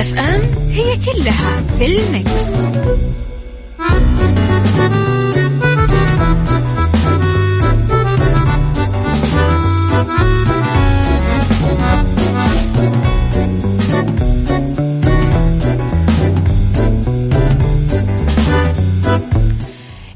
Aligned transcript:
مكتف 0.00 0.18
أم 0.18 0.70
هي 0.70 0.96
كلها 0.96 1.62
في 1.78 1.86
المكس. 1.86 2.30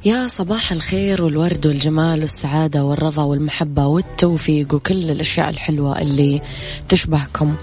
يا 0.04 0.28
صباح 0.28 0.72
الخير 0.72 1.22
والورد 1.22 1.66
والجمال 1.66 2.20
والسعادة 2.20 2.84
والرضا 2.84 3.22
والمحبة 3.22 3.86
والتوفيق 3.86 4.74
وكل 4.74 5.10
الأشياء 5.10 5.50
الحلوة 5.50 5.98
اللي 6.02 6.40
تشبهكم 6.88 7.54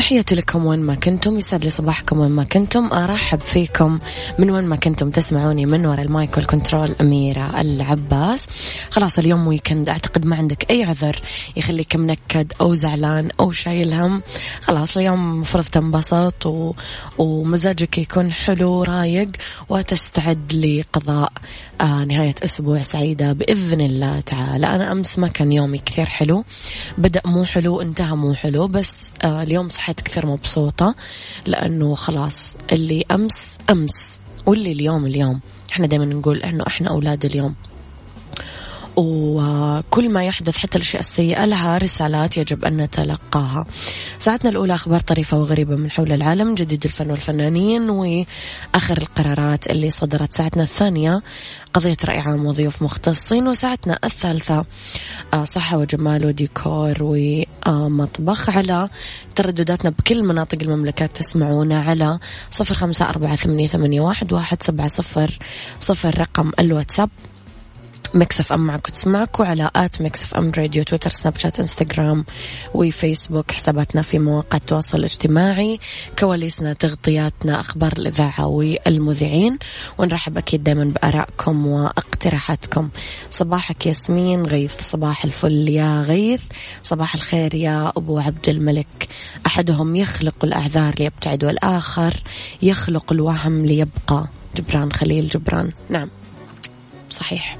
تحياتي 0.00 0.34
لكم 0.34 0.66
وين 0.66 0.80
ما 0.80 0.94
كنتم 0.94 1.38
يسعد 1.38 1.64
لي 1.64 1.70
صباحكم 1.70 2.18
وين 2.18 2.30
ما 2.30 2.44
كنتم. 2.44 2.92
أرحب 2.92 3.40
فيكم 3.40 3.98
من 4.38 4.50
وين 4.50 4.64
ما 4.64 4.76
كنتم. 4.76 5.10
تسمعوني 5.10 5.66
من 5.66 5.86
وراء 5.86 6.02
ال 6.02 6.10
mic 6.10 6.36
وال 6.36 6.49
control 6.49 6.94
أميرة 7.00 7.60
العباس. 7.60 8.48
خلاص 8.90 9.18
اليوم 9.18 9.46
weekend 9.46 9.88
أعتقد 9.88 10.26
ما 10.26 10.36
عندك 10.36 10.70
أي 10.70 10.84
عذر 10.84 11.22
يخليك 11.56 11.96
منكد 11.96 12.52
أو 12.60 12.74
زعلان 12.74 13.30
أو 13.40 13.52
شايل 13.52 13.94
هم. 13.94 14.22
خلاص 14.62 14.96
اليوم 14.96 15.32
المفروض 15.32 15.64
تنبسط 15.64 16.46
و... 16.46 16.74
ومزاجك 17.18 17.98
يكون 17.98 18.32
حلو 18.32 18.82
رايق 18.82 19.28
وتستعد 19.68 20.52
لقضاء 20.52 21.32
آه 21.80 22.04
نهاية 22.04 22.34
أسبوع 22.44 22.82
سعيدة 22.82 23.32
بإذن 23.32 23.80
الله 23.80 24.20
تعالى. 24.20 24.66
أنا 24.66 24.92
أمس 24.92 25.18
ما 25.18 25.28
كان 25.28 25.52
يومي 25.52 25.78
كثير 25.78 26.06
حلو. 26.06 26.44
بدأ 26.98 27.22
مو 27.26 27.44
حلو 27.44 27.80
انتهى 27.80 28.16
مو 28.16 28.34
حلو 28.34 28.66
بس 28.66 29.12
آه 29.24 29.42
اليوم 29.42 29.68
صحيت 29.90 30.00
كثير 30.00 30.26
مبسوطة 30.26 30.94
لأنه 31.46 31.94
خلاص 31.94 32.56
اللي 32.72 33.04
أمس 33.10 33.58
أمس 33.70 34.20
واللي 34.46 34.72
اليوم 34.72 35.06
اليوم. 35.06 35.40
إحنا 35.72 35.86
دائما 35.86 36.04
نقول 36.04 36.42
إنه 36.42 36.64
إحنا 36.66 36.90
أولاد 36.90 37.24
اليوم. 37.24 37.54
وكل 39.00 40.08
ما 40.08 40.24
يحدث 40.24 40.56
حتى 40.56 40.78
الأشياء 40.78 41.00
السيئة 41.00 41.44
لها 41.44 41.78
رسالات 41.78 42.36
يجب 42.36 42.64
أن 42.64 42.76
نتلقاها. 42.76 43.66
ساعتنا 44.18 44.50
الأولى 44.50 44.74
أخبار 44.74 45.00
طريفة 45.00 45.38
وغريبة 45.38 45.76
من 45.76 45.90
حول 45.90 46.12
العالم 46.12 46.54
جديد 46.54 46.84
الفن 46.84 47.10
والفنانين 47.10 47.90
وآخر 47.90 48.98
القرارات 48.98 49.70
اللي 49.70 49.90
صدرت 49.90 50.32
ساعتنا 50.32 50.62
الثانية 50.62 51.22
قضية 51.74 51.96
رأي 52.04 52.18
عام 52.18 52.46
وضيوف 52.46 52.82
مختصين 52.82 53.48
وساعتنا 53.48 53.98
الثالثة 54.04 54.64
آه، 55.34 55.44
صحة 55.44 55.78
وجمال 55.78 56.26
وديكور 56.26 56.96
ومطبخ 57.00 58.50
على 58.50 58.88
تردداتنا 59.34 59.90
بكل 59.90 60.22
مناطق 60.22 60.58
المملكة. 60.62 61.06
تسمعونا 61.06 61.82
على 61.82 62.18
صفر 62.50 62.74
خمسة 62.74 63.04
أربعة 63.08 63.36
ثمانية 63.66 64.00
واحد 64.00 64.62
سبعة 64.62 64.88
صفر 64.88 65.38
صفر 65.80 66.18
رقم 66.18 66.50
الواتساب. 66.58 67.10
Mix 68.14 68.52
FM 68.52 68.60
معك 68.66 68.88
وتسمعك 68.88 69.40
وعلى 69.40 69.70
at 69.76 70.02
Mix 70.02 70.34
FM 70.34 70.52
radio 70.56 70.82
تويتر 70.82 71.10
سناب 71.10 71.36
شات 71.36 71.58
إنستغرام 71.58 72.24
وفيسبوك. 72.74 73.50
حساباتنا 73.50 74.02
في 74.02 74.18
مواقع 74.18 74.56
التواصل 74.56 74.98
الاجتماعي. 74.98 75.78
كواليسنا 76.18 76.72
تغطياتنا 76.72 77.60
أخبار 77.60 77.92
الإذاعة 77.92 78.46
والمذيعين. 78.46 79.58
ونرحب 79.98 80.38
أكيد 80.38 80.64
دائما 80.64 80.84
بآرائكم 80.84 81.66
واقتراحاتكم. 81.66 82.88
صباحك 83.30 83.86
ياسمين 83.86 84.46
غيث. 84.46 84.80
صباح 84.80 85.24
الفل 85.24 85.68
يا 85.68 86.02
غيث. 86.02 86.42
صباح 86.82 87.14
الخير 87.14 87.54
يا 87.54 87.92
أبو 87.96 88.18
عبد 88.18 88.48
الملك. 88.48 89.08
أحدهم 89.46 89.96
يخلق 89.96 90.44
الأعذار 90.44 90.94
ليبتعد 90.98 91.44
والآخر 91.44 92.14
يخلق 92.62 93.12
الوهم 93.12 93.66
ليبقى. 93.66 94.26
جبران 94.56 94.92
خليل 94.92 95.28
جبران. 95.28 95.72
نعم. 95.88 96.10
صحيح. 97.10 97.59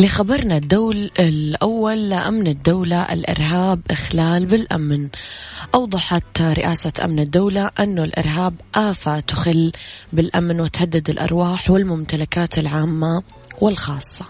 لخبرنا 0.00 0.56
الدول 0.56 1.10
الأول 1.18 2.10
لأمن 2.10 2.46
الدولة 2.46 3.02
الإرهاب 3.02 3.80
إخلال 3.90 4.46
بالأمن. 4.46 5.08
أوضحت 5.74 6.42
رئاسة 6.42 6.92
أمن 7.04 7.18
الدولة 7.18 7.70
أن 7.78 7.98
الإرهاب 7.98 8.54
آفة 8.74 9.20
تخل 9.20 9.72
بالأمن 10.12 10.60
وتهدد 10.60 11.10
الأرواح 11.10 11.70
والممتلكات 11.70 12.58
العامة 12.58 13.22
والخاصة. 13.60 14.24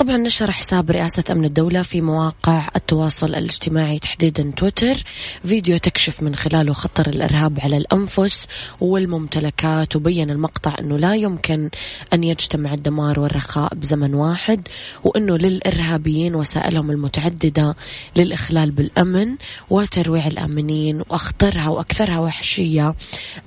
طبعا 0.00 0.16
نشر 0.16 0.50
حساب 0.50 0.90
رئاسة 0.90 1.24
أمن 1.30 1.44
الدولة 1.44 1.82
في 1.82 2.00
مواقع 2.00 2.68
التواصل 2.76 3.26
الاجتماعي 3.26 3.98
تحديدا 3.98 4.52
تويتر 4.56 5.04
فيديو 5.42 5.76
تكشف 5.76 6.22
من 6.22 6.34
خلاله 6.34 6.72
خطر 6.72 7.06
الإرهاب 7.06 7.58
على 7.60 7.76
الأنفس 7.76 8.46
والممتلكات 8.80 9.96
وبين 9.96 10.30
المقطع 10.30 10.76
أنه 10.80 10.96
لا 10.98 11.14
يمكن 11.14 11.70
أن 12.14 12.24
يجتمع 12.24 12.74
الدمار 12.74 13.20
والرخاء 13.20 13.74
بزمن 13.74 14.14
واحد 14.14 14.68
وأنه 15.04 15.36
للإرهابيين 15.36 16.34
وسائلهم 16.34 16.90
المتعددة 16.90 17.74
للإخلال 18.16 18.70
بالأمن 18.70 19.36
وترويع 19.70 20.26
الآمنين 20.26 21.00
وأخطرها 21.10 21.68
وأكثرها 21.68 22.18
وحشية 22.18 22.94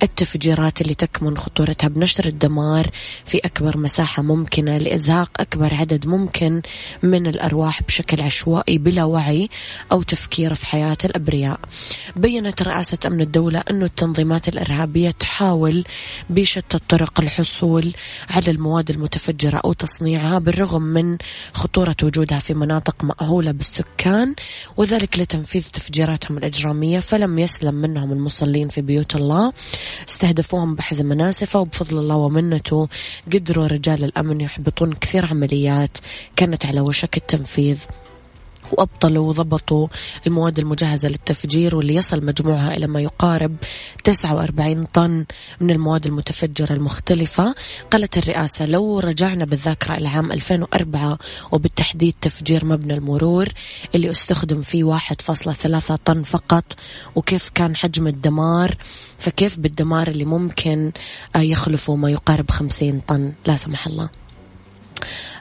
التفجيرات 0.02 0.80
اللي 0.80 0.94
تكمن 0.94 1.36
خطورتها 1.38 1.88
بنشر 1.88 2.24
الدمار 2.24 2.90
في 3.24 3.38
أكبر 3.38 3.78
مساحة 3.78 4.22
ممكنة 4.22 4.78
لإزهاق 4.78 5.30
أكبر 5.40 5.74
عدد 5.74 6.06
ممكن. 6.06 6.43
ممكن 6.44 6.62
من 7.02 7.26
الأرواح 7.26 7.82
بشكل 7.82 8.20
عشوائي 8.20 8.78
بلا 8.78 9.04
وعي 9.04 9.48
أو 9.92 10.02
تفكير 10.02 10.54
في 10.54 10.66
حياة 10.66 10.96
الأبرياء. 11.04 11.60
بينت 12.16 12.62
رئاسة 12.62 12.98
أمن 13.06 13.20
الدولة 13.20 13.64
أن 13.70 13.82
التنظيمات 13.82 14.48
الإرهابية 14.48 15.10
تحاول 15.10 15.84
بشتى 16.30 16.76
الطرق 16.76 17.20
الحصول 17.20 17.92
على 18.30 18.50
المواد 18.50 18.90
المتفجرة 18.90 19.60
أو 19.64 19.72
تصنيعها 19.72 20.38
بالرغم 20.38 20.82
من 20.82 21.18
خطورة 21.52 21.96
وجودها 22.02 22.38
في 22.38 22.54
مناطق 22.54 23.04
مأهولة 23.04 23.52
بالسكان 23.52 24.34
وذلك 24.76 25.18
لتنفيذ 25.18 25.62
تفجيراتهم 25.62 26.38
الإجرامية 26.38 27.00
فلم 27.00 27.38
يسلم 27.38 27.74
منهم 27.74 28.12
المصلين 28.12 28.68
في 28.68 28.80
بيوت 28.80 29.16
الله. 29.16 29.52
استهدفوهم 30.08 30.74
بحزم 30.74 31.06
مناسفة 31.06 31.60
وبفضل 31.60 31.98
الله 31.98 32.16
ومنته 32.16 32.88
قدروا 33.32 33.66
رجال 33.66 34.04
الأمن 34.04 34.40
يحبطون 34.40 34.92
كثير 34.92 35.26
عمليات 35.26 35.98
كانت 36.36 36.66
على 36.66 36.80
وشك 36.80 37.16
التنفيذ 37.16 37.78
وأبطلوا 38.72 39.28
وضبطوا 39.28 39.88
المواد 40.26 40.58
المجهزة 40.58 41.08
للتفجير 41.08 41.76
واللي 41.76 41.94
يصل 41.94 42.24
مجموعها 42.24 42.76
إلى 42.76 42.86
ما 42.86 43.00
يقارب 43.00 43.56
49 44.04 44.84
طن 44.84 45.24
من 45.60 45.70
المواد 45.70 46.06
المتفجرة 46.06 46.72
المختلفة. 46.72 47.54
قالت 47.90 48.18
الرئاسة 48.18 48.66
لو 48.66 48.98
رجعنا 49.00 49.44
بالذاكرة 49.44 49.94
إلى 49.94 50.08
عام 50.08 50.32
2004 50.32 51.18
وبالتحديد 51.52 52.14
تفجير 52.20 52.64
مبنى 52.64 52.94
المرور 52.94 53.48
اللي 53.94 54.10
أستخدم 54.10 54.62
فيه 54.62 54.98
1.3 54.98 55.94
طن 56.04 56.22
فقط 56.22 56.64
وكيف 57.14 57.48
كان 57.54 57.76
حجم 57.76 58.06
الدمار 58.06 58.74
فكيف 59.18 59.58
بالدمار 59.58 60.08
اللي 60.08 60.24
ممكن 60.24 60.92
آه، 61.36 61.38
يخلفه 61.38 61.96
ما 61.96 62.10
يقارب 62.10 62.50
50 62.50 63.00
طن 63.00 63.32
لا 63.46 63.56
سمح 63.56 63.86
الله. 63.86 64.08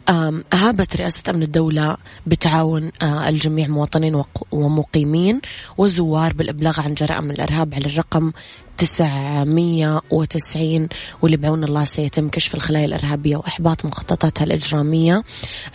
أهابت 0.09 0.95
رئاسة 0.95 1.23
أمن 1.29 1.43
الدولة 1.43 1.97
بتعاون 2.27 2.91
الجميع 3.03 3.67
مواطنين 3.67 4.23
ومقيمين 4.51 5.41
وزوار 5.77 6.33
بالإبلاغ 6.33 6.81
عن 6.81 6.93
جرائم 6.93 7.31
الإرهاب 7.31 7.73
على 7.73 7.85
الرقم 7.85 8.31
990 8.77 10.87
واللي 11.21 11.37
بعون 11.37 11.63
الله 11.63 11.85
سيتم 11.85 12.29
كشف 12.29 12.55
الخلايا 12.55 12.85
الإرهابية 12.85 13.37
وإحباط 13.37 13.85
مخططاتها 13.85 14.45
الإجرامية 14.45 15.23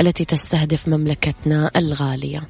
التي 0.01 0.25
تستهدف 0.25 0.89
مملكتنا 0.89 1.71
الغالية. 1.77 2.43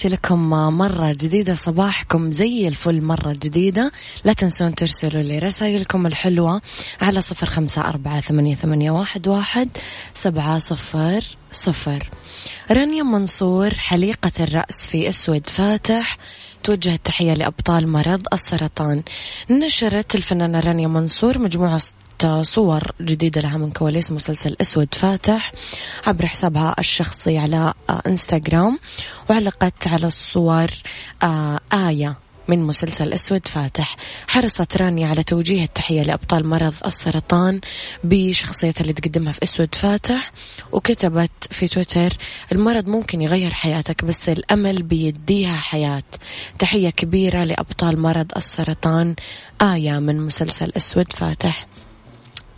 تحياتي 0.00 0.16
لكم 0.16 0.50
مرة 0.50 1.12
جديدة 1.12 1.54
صباحكم 1.54 2.30
زي 2.30 2.68
الفل 2.68 3.02
مرة 3.02 3.32
جديدة. 3.32 3.92
لا 4.24 4.32
تنسون 4.32 4.74
ترسلوا 4.74 5.22
لي 5.22 5.38
رسائلكم 5.38 6.06
الحلوة 6.06 6.62
على 7.00 7.20
صفر 7.20 7.46
خمسة 7.46 7.80
أربعة 7.80 8.20
ثمانية, 8.20 8.54
ثمانية 8.54 8.90
واحد, 8.90 9.28
واحد 9.28 9.68
سبعة 10.14 10.58
صفر 10.58 11.24
صفر. 11.52 12.10
رانيا 12.70 13.02
منصور 13.02 13.74
حليقة 13.74 14.32
الرأس 14.40 14.86
في 14.86 15.08
أسود 15.08 15.46
فاتح. 15.46 16.18
توجه 16.62 16.94
التحية 16.94 17.34
لأبطال 17.34 17.88
مرض 17.88 18.26
السرطان. 18.32 19.02
نشرت 19.50 20.14
الفنانة 20.14 20.60
رانيا 20.60 20.88
منصور 20.88 21.38
مجموعة 21.38 21.80
صور 22.26 22.90
جديدة 23.00 23.40
لها 23.40 23.58
من 23.58 23.70
كواليس 23.70 24.12
مسلسل 24.12 24.56
أسود 24.60 24.94
فاتح 24.94 25.52
عبر 26.06 26.26
حسابها 26.26 26.74
الشخصي 26.78 27.38
على 27.38 27.74
إنستغرام 28.06 28.78
وعلقت 29.30 29.88
على 29.88 30.06
الصور 30.06 30.70
آه، 31.22 31.60
آية 31.72 32.16
من 32.48 32.62
مسلسل 32.62 33.12
أسود 33.12 33.46
فاتح. 33.46 33.96
حرصت 34.28 34.76
رانيا 34.76 35.08
على 35.08 35.22
توجيه 35.22 35.64
التحية 35.64 36.02
لأبطال 36.02 36.46
مرض 36.46 36.74
السرطان 36.86 37.60
بشخصيتها 38.04 38.82
اللي 38.82 38.92
تقدمها 38.92 39.32
في 39.32 39.42
أسود 39.42 39.74
فاتح 39.74 40.32
وكتبت 40.72 41.30
في 41.50 41.68
تويتر 41.68 42.16
المرض 42.52 42.88
ممكن 42.88 43.22
يغير 43.22 43.54
حياتك 43.54 44.04
بس 44.04 44.28
الأمل 44.28 44.82
بيديها 44.82 45.56
حياة. 45.56 46.02
تحية 46.58 46.90
كبيرة 46.90 47.44
لأبطال 47.44 48.00
مرض 48.00 48.32
السرطان 48.36 49.14
آية 49.62 49.98
من 49.98 50.20
مسلسل 50.20 50.72
أسود 50.76 51.12
فاتح. 51.12 51.66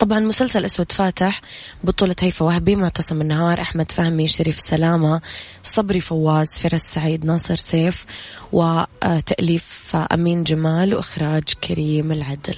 طبعا 0.03 0.21
مسلسل 0.21 0.65
أسود 0.65 0.93
فاتح 0.93 1.41
بطولة 1.85 2.17
هيفا 2.21 2.45
وهبي 2.45 2.77
معتصم 2.77 3.21
النهار 3.21 3.61
أحمد 3.61 3.93
فهمي 3.93 4.29
شريف 4.29 4.61
سلامة 4.61 5.21
صبري 5.63 6.01
فواز 6.01 6.59
فراس 6.59 6.81
سعيد 6.95 7.25
ناصر 7.25 7.57
سيف 7.57 8.07
وتأليف 8.53 9.97
أمين 9.97 10.45
جمال 10.45 10.95
وإخراج 10.95 11.43
كريم 11.65 12.13
العدل 12.13 12.57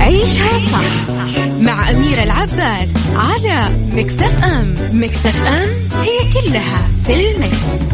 عيشها 0.00 0.58
صح 0.72 1.08
مع 1.60 1.90
أميرة 1.90 2.22
العباس 2.22 2.88
على 3.16 3.62
مكتف 3.92 4.44
أم 4.44 4.74
مكتف 4.92 5.46
أم 5.46 5.68
هي 6.02 6.32
كلها 6.32 6.88
في 7.04 7.30
ال 7.30 7.42
mix. 7.42 7.88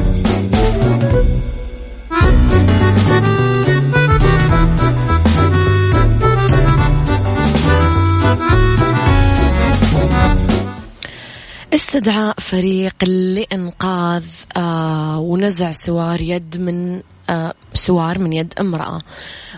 استدعى 11.74 12.34
فريق 12.38 13.04
لإنقاذ 13.04 14.24
آه 14.56 15.20
ونزع 15.20 15.72
سوار 15.72 16.20
يد 16.20 16.60
من 16.60 17.00
آه 17.30 17.54
سوار 17.86 18.18
من 18.18 18.32
يد 18.32 18.54
امرأة. 18.60 19.00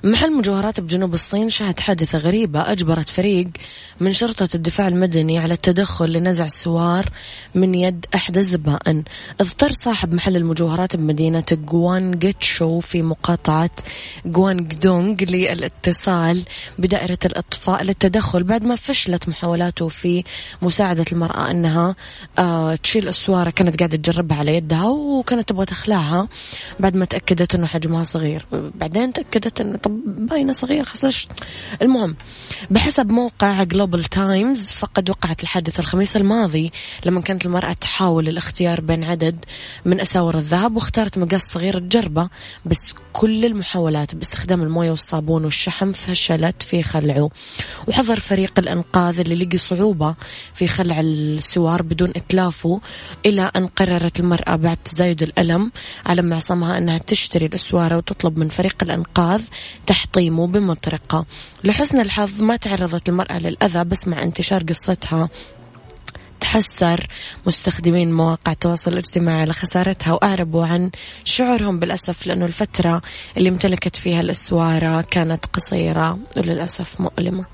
محل 0.05 0.33
مجوهرات 0.33 0.81
بجنوب 0.81 1.15
الصين 1.15 1.51
شهد 1.51 1.81
حادثة 1.81 2.19
غريبة 2.19 2.73
أجبرت 2.73 3.09
فريق 3.09 3.49
من 4.01 4.13
شرطة 4.13 4.49
الدفاع 4.55 4.89
المدني 4.89 5.39
على 5.39 5.55
التدخل 5.55 6.13
لنزع 6.13 6.47
سوار 6.47 7.09
من 7.55 7.75
يد 7.75 8.07
إحدى 8.15 8.41
الزبائن. 8.41 9.05
اضطر 9.41 9.71
صاحب 9.85 10.15
محل 10.15 10.37
المجوهرات 10.37 10.97
بمدينة 10.97 11.45
جوانجتشو 11.53 12.81
في 12.81 13.03
مقاطعة 13.03 13.71
جوانجدونغ 14.27 15.17
للاتصال 15.21 16.45
بدائرة 16.79 17.19
الإطفاء 17.25 17.83
للتدخل 17.85 18.43
بعد 18.43 18.65
ما 18.65 18.77
فشلت 18.77 19.29
محاولاته 19.29 19.89
في 19.89 20.25
مساعدة 20.63 21.05
المرأة 21.13 21.51
أنها 21.51 21.95
آه 22.39 22.75
تشيل 22.75 23.09
السوارة 23.09 23.51
كانت 23.51 23.79
قاعدة 23.79 23.97
تجربها 23.97 24.39
على 24.39 24.57
يدها 24.57 24.89
وكانت 24.89 25.49
تبغى 25.49 25.67
تخلعها. 25.67 26.29
بعد 26.81 26.97
ما 26.97 27.05
تأكدت 27.05 27.55
أنه 27.55 27.67
حجمها 27.67 28.05
صغير. 28.17 28.47
بعدين 28.53 29.13
تأكدت 29.13 29.61
أنه 29.61 29.77
طب 29.77 30.01
باينة 30.07 30.53
صغير 30.53 30.85
خلاص 30.85 31.29
المهم 31.83 32.17
بحسب 32.71 33.11
موقع 33.11 33.63
Global 33.63 34.05
Times 34.05 34.71
فقد 34.71 35.11
وقعت 35.11 35.43
الحادثة 35.43 35.81
الخميس 35.81 36.17
الماضي 36.17 36.73
لما 37.05 37.21
كانت 37.21 37.47
المرأة 37.47 37.73
تحاول 37.73 38.29
الاختيار 38.29 38.81
بين 38.81 39.05
عدد 39.05 39.45
من 39.85 40.01
أساور 40.01 40.35
الذهب 40.39 40.77
واختارت 40.77 41.19
مقاس 41.19 41.53
صغير 41.53 41.79
تجربه 41.79 42.29
بس 42.67 42.95
كل 43.13 43.45
المحاولات 43.45 44.15
باستخدام 44.15 44.63
الموية 44.63 44.91
والصابون 44.91 45.45
والشحم 45.45 45.93
فشلت 45.93 46.63
في 46.63 46.83
خلعه. 46.83 47.31
وحضر 47.89 48.21
فريق 48.21 48.59
الإنقاذ 48.59 49.21
اللي 49.21 49.35
لقي 49.35 49.59
صعوبة 49.59 50.15
في 50.55 50.69
خلع 50.69 51.01
السوار 51.01 51.83
بدون 51.83 52.11
إتلافه 52.17 52.81
إلى 53.27 53.51
أن 53.57 53.67
قررت 53.67 54.21
المرأة 54.21 54.57
بعد 54.57 54.77
تزايد 54.77 55.23
الألم 55.23 55.73
على 56.07 56.23
معصمها 56.23 56.79
أنها 56.79 56.99
تشتري 56.99 57.47
الأسوارة 57.47 57.97
وتطلب 58.11 58.39
من 58.39 58.49
فريق 58.49 58.77
الإنقاذ 58.83 59.43
تحطيمه 59.87 60.47
بمطرقة. 60.47 61.27
لحسن 61.65 62.01
الحظ 62.01 62.41
ما 62.41 62.57
تعرضت 62.57 63.09
المرأة 63.09 63.39
للأذى 63.39 63.85
بس 63.85 64.09
مع 64.09 64.23
انتشار 64.23 64.63
قصتها 64.63 65.29
تحسر 66.41 67.07
مستخدمين 67.47 68.13
مواقع 68.13 68.53
التواصل 68.53 68.93
الاجتماعي 68.93 69.41
على 69.41 69.53
خسارتها 69.53 70.13
وأعربوا 70.13 70.67
عن 70.67 70.91
شعورهم 71.25 71.79
بالأسف 71.79 72.27
لأنه 72.27 72.47
الفترة 72.47 73.03
اللي 73.37 73.49
امتلكت 73.49 73.97
فيها 73.97 74.21
الأسوارة 74.21 75.01
كانت 75.01 75.47
قصيرة 75.47 76.19
وللأسف 76.37 77.01
مؤلمة. 77.01 77.45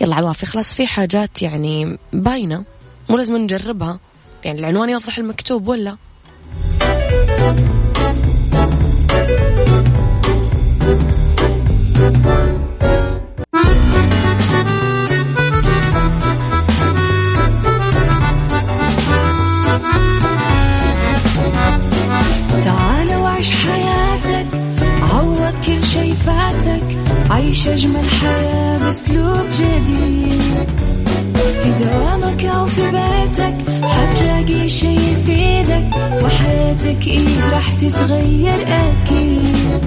يلا 0.00 0.14
عوافي 0.14 0.46
خلاص 0.46 0.74
في 0.74 0.86
حاجات 0.86 1.42
يعني 1.42 1.98
باينة 2.12 2.64
مو 3.08 3.16
لازم 3.16 3.36
نجربها. 3.36 4.00
يعني 4.44 4.60
العنوان 4.60 4.88
يوضح 4.88 5.18
المكتوب 5.18 5.68
ولا؟ 5.68 5.96
عيش 27.52 27.68
أجمل 27.68 28.04
حياة 28.10 28.76
بأسلوب 28.78 29.44
جديد. 29.52 30.42
في 31.62 31.84
دوامك 31.84 32.44
أو 32.44 32.66
في 32.66 32.82
بيتك 32.82 33.54
حتلاقي 33.84 34.68
شي 34.68 34.94
يفيدك 34.94 35.88
وحياتك 36.24 37.06
إيه 37.06 37.50
راح 37.52 37.72
تتغير 37.72 38.66
أكيد. 38.66 39.84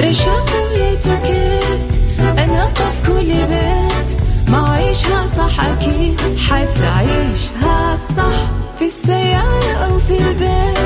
رشاق 0.00 0.46
ويتوكيت 0.72 2.00
أنا 2.38 2.66
في 2.74 3.06
كل 3.06 3.26
بيت. 3.26 4.20
ما 4.48 4.72
عيشها 4.72 5.26
صح 5.38 5.64
أكيد 5.64 6.20
حتعيشها 6.38 7.96
صح. 8.16 8.50
في 8.78 8.84
السيارة 8.84 9.72
أو 9.72 9.98
في 9.98 10.18
البيت 10.18 10.78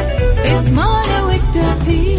اسمعنا 0.45 1.23
والتوفيق. 1.23 2.19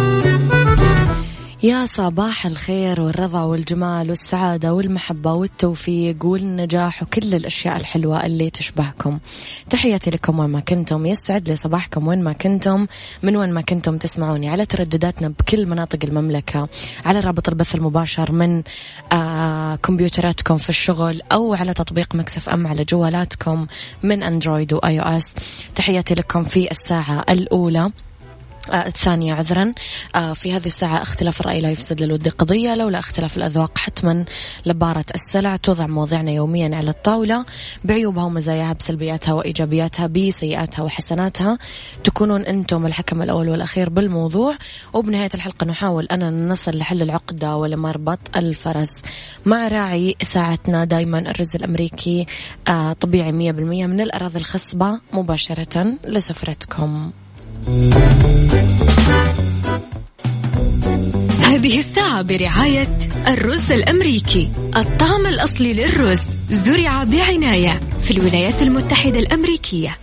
يا 1.63 1.85
صباح 1.85 2.45
الخير 2.45 3.01
والرضا 3.01 3.43
والجمال 3.43 4.09
والسعادة 4.09 4.73
والمحبة 4.73 5.33
والتوفيق 5.33 6.25
والنجاح 6.25 7.03
وكل 7.03 7.35
الأشياء 7.35 7.77
الحلوة 7.77 8.25
اللي 8.25 8.49
تشبهكم. 8.49 9.19
تحياتي 9.69 10.09
لكم 10.09 10.39
وين 10.39 10.49
ما 10.49 10.59
كنتم. 10.59 11.05
يسعد 11.05 11.49
لي 11.49 11.55
صباحكم 11.55 12.07
وين 12.07 12.23
ما 12.23 12.33
كنتم. 12.33 12.87
من 13.23 13.37
وين 13.37 13.53
ما 13.53 13.61
كنتم 13.61 13.97
تسمعوني 13.97 14.49
على 14.49 14.65
تردداتنا 14.65 15.27
بكل 15.27 15.65
مناطق 15.65 15.99
المملكة. 16.03 16.67
على 17.05 17.19
رابط 17.19 17.49
البث 17.49 17.75
المباشر 17.75 18.31
من 18.31 18.63
آه 19.13 19.75
كمبيوتراتكم 19.75 20.57
في 20.57 20.69
الشغل 20.69 21.21
أو 21.31 21.53
على 21.53 21.73
تطبيق 21.73 22.15
Mix 22.15 22.49
FM 22.49 22.67
على 22.67 22.83
جوالاتكم 22.83 23.67
من 24.03 24.23
Android 24.23 24.73
و 24.73 24.99
iOS. 24.99 25.35
تحياتي 25.75 26.13
لكم 26.13 26.43
في 26.43 26.71
الساعة 26.71 27.25
الأولى. 27.29 27.91
الثانية 28.69 29.33
عذرا. 29.33 29.73
آه 30.15 30.33
في 30.33 30.53
هذه 30.53 30.65
الساعة 30.65 31.01
اختلاف 31.01 31.41
الرأي 31.41 31.61
لا 31.61 31.71
يفسد 31.71 32.03
للود 32.03 32.27
قضية 32.27 32.75
لولا 32.75 32.99
اختلاف 32.99 33.37
الأذواق 33.37 33.77
حتما 33.77 34.25
لبارت 34.65 35.05
السلع 35.15 35.55
توضع 35.55 35.87
مواضيعنا 35.87 36.31
يوميا 36.31 36.75
على 36.75 36.89
الطاولة. 36.89 37.45
بعيوبها 37.83 38.23
ومزاياها 38.23 38.73
بسلبياتها 38.73 39.33
وإيجابياتها 39.33 40.07
بسيئاتها 40.07 40.83
وحسناتها 40.83 41.57
تكونون 42.03 42.41
أنتم 42.41 42.85
الحكم 42.85 43.21
الأول 43.21 43.49
والأخير 43.49 43.89
بالموضوع. 43.89 44.57
وبنهاية 44.93 45.29
الحلقة 45.33 45.65
نحاول 45.65 46.05
أن 46.05 46.47
نصل 46.47 46.77
لحل 46.77 47.01
العقدة 47.01 47.55
ولمربط 47.55 48.37
الفرس. 48.37 49.01
مع 49.45 49.67
راعي 49.67 50.15
ساعتنا 50.21 50.85
دايما 50.85 51.19
الرز 51.19 51.55
الأمريكي 51.55 52.27
آه 52.67 52.93
طبيعي 52.93 53.31
مية 53.31 53.51
بالمية 53.51 53.85
من 53.85 54.01
الأراضي 54.01 54.37
الخصبة 54.37 54.99
مباشرة 55.13 55.93
لسفرتكم. 56.07 57.11
هذه 61.41 61.79
الساعة 61.79 62.21
برعاية 62.21 62.97
الرز 63.27 63.71
الأمريكي. 63.71 64.51
الطعم 64.75 65.25
الأصلي 65.25 65.73
للرز 65.73 66.21
زرع 66.49 67.03
بعناية 67.03 67.79
في 68.01 68.11
الولايات 68.11 68.61
المتحدة 68.61 69.19
الأمريكية. 69.19 69.97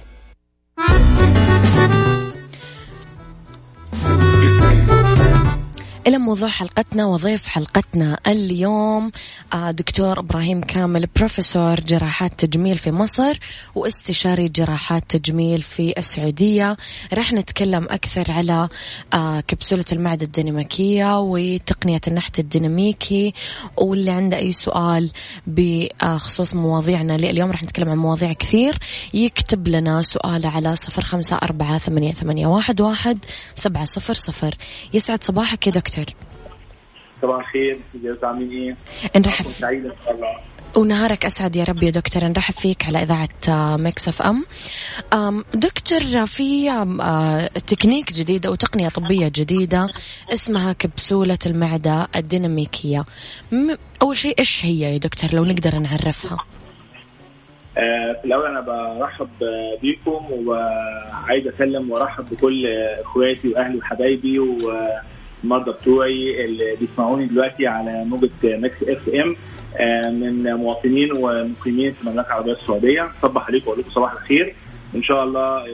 إلى 6.08 6.18
موضوع 6.18 6.48
حلقتنا 6.48 7.06
وضيف 7.06 7.46
حلقتنا 7.46 8.20
اليوم 8.26 9.10
آه، 9.52 9.70
دكتور 9.70 10.18
إبراهيم 10.18 10.60
كامل 10.60 11.06
بروفيسور 11.16 11.80
جراحات 11.80 12.44
تجميل 12.44 12.78
في 12.78 12.90
مصر 12.90 13.38
واستشاري 13.74 14.48
جراحات 14.48 15.04
تجميل 15.08 15.62
في 15.62 15.94
السعودية. 15.98 16.76
راح 17.14 17.32
نتكلم 17.32 17.84
أكثر 17.90 18.32
على 18.32 18.68
آه، 19.12 19.40
كبسولة 19.40 19.84
المعدة 19.92 20.26
الديناميكية 20.26 21.20
وتقنية 21.20 22.00
النحت 22.06 22.38
الديناميكي. 22.38 23.34
واللي 23.76 24.10
عنده 24.10 24.36
أي 24.36 24.52
سؤال 24.52 25.10
بخصوص 25.46 26.54
مواضيعنا 26.54 27.14
اليوم 27.14 27.50
راح 27.50 27.62
نتكلم 27.62 27.90
عن 27.90 27.98
مواضيع 27.98 28.32
كثير. 28.32 28.78
يكتب 29.14 29.68
لنا 29.68 30.02
سؤاله 30.02 30.48
على 30.48 30.76
صفر 30.76 31.02
خمسة 31.02 31.36
أربعة 31.36 31.78
ثمانية, 31.78 32.46
واحد 32.46 33.18
سبعة 33.54 33.84
صفر 33.84 34.14
صفر. 34.14 34.56
يسعد 34.94 35.24
صباحك 35.24 35.66
يا 35.66 35.72
دكتور. 35.72 35.97
صباح 37.22 37.38
الخير 37.40 37.76
ازيكم 37.96 38.26
عاملين 38.26 38.50
إيه؟ 38.52 39.20
نهارك 39.20 39.44
سعيد 39.44 39.84
إن 39.86 39.92
شاء 40.04 40.14
الله. 40.14 40.38
ونهارك 40.76 41.24
أسعد 41.24 41.56
يا 41.56 41.64
رب 41.64 41.82
يا 41.82 41.90
دكتور. 41.90 42.24
نرحب 42.24 42.54
فيك 42.54 42.86
على 42.86 43.02
إذاعة 43.02 43.76
Mix 43.76 44.08
FM 44.08 45.44
دكتور 45.54 46.26
في 46.26 46.70
آه، 46.70 47.46
تكنيك 47.46 48.12
جديد 48.12 48.46
أو 48.46 48.54
تقنية 48.54 48.88
طبية 48.88 49.28
جديدة 49.28 49.86
اسمها 50.32 50.72
كبسولة 50.72 51.38
المعدة 51.46 52.08
الديناميكية. 52.16 53.04
أول 54.02 54.16
شيء 54.16 54.34
إيش 54.38 54.64
هي 54.64 54.80
يا 54.80 54.98
دكتور؟ 54.98 55.30
لو 55.32 55.44
نقدر 55.44 55.78
نعرفها. 55.78 56.36
آه، 57.78 58.20
في 58.20 58.24
الأول 58.24 58.46
أنا 58.46 58.60
برحب 58.60 59.28
بيكم 59.82 60.26
وعايز 60.46 61.46
أسلم 61.46 61.90
وأرحب 61.90 62.28
بكل 62.30 62.66
إخواتي 63.04 63.48
واهلي 63.48 63.78
وحبايبي 63.78 64.38
و 64.38 64.72
المرضى 65.44 65.72
بتوعي 65.72 66.44
اللي 66.44 66.76
بيسمعوني 66.80 67.26
دلوقتي 67.26 67.66
على 67.66 68.04
موجة 68.04 68.30
Mix 68.44 68.82
FM 68.82 69.36
من 70.20 70.54
مواطنين 70.54 71.12
ومقيمين 71.12 71.92
في 71.92 72.02
المملكة 72.02 72.26
العربية 72.26 72.52
السعودية. 72.52 73.08
صبح 73.22 73.46
عليكم 73.48 73.66
واقول 73.68 73.80
لكم 73.80 73.90
صباح 73.90 74.12
الخير. 74.12 74.54
إن 74.94 75.02
شاء 75.02 75.22
الله 75.24 75.64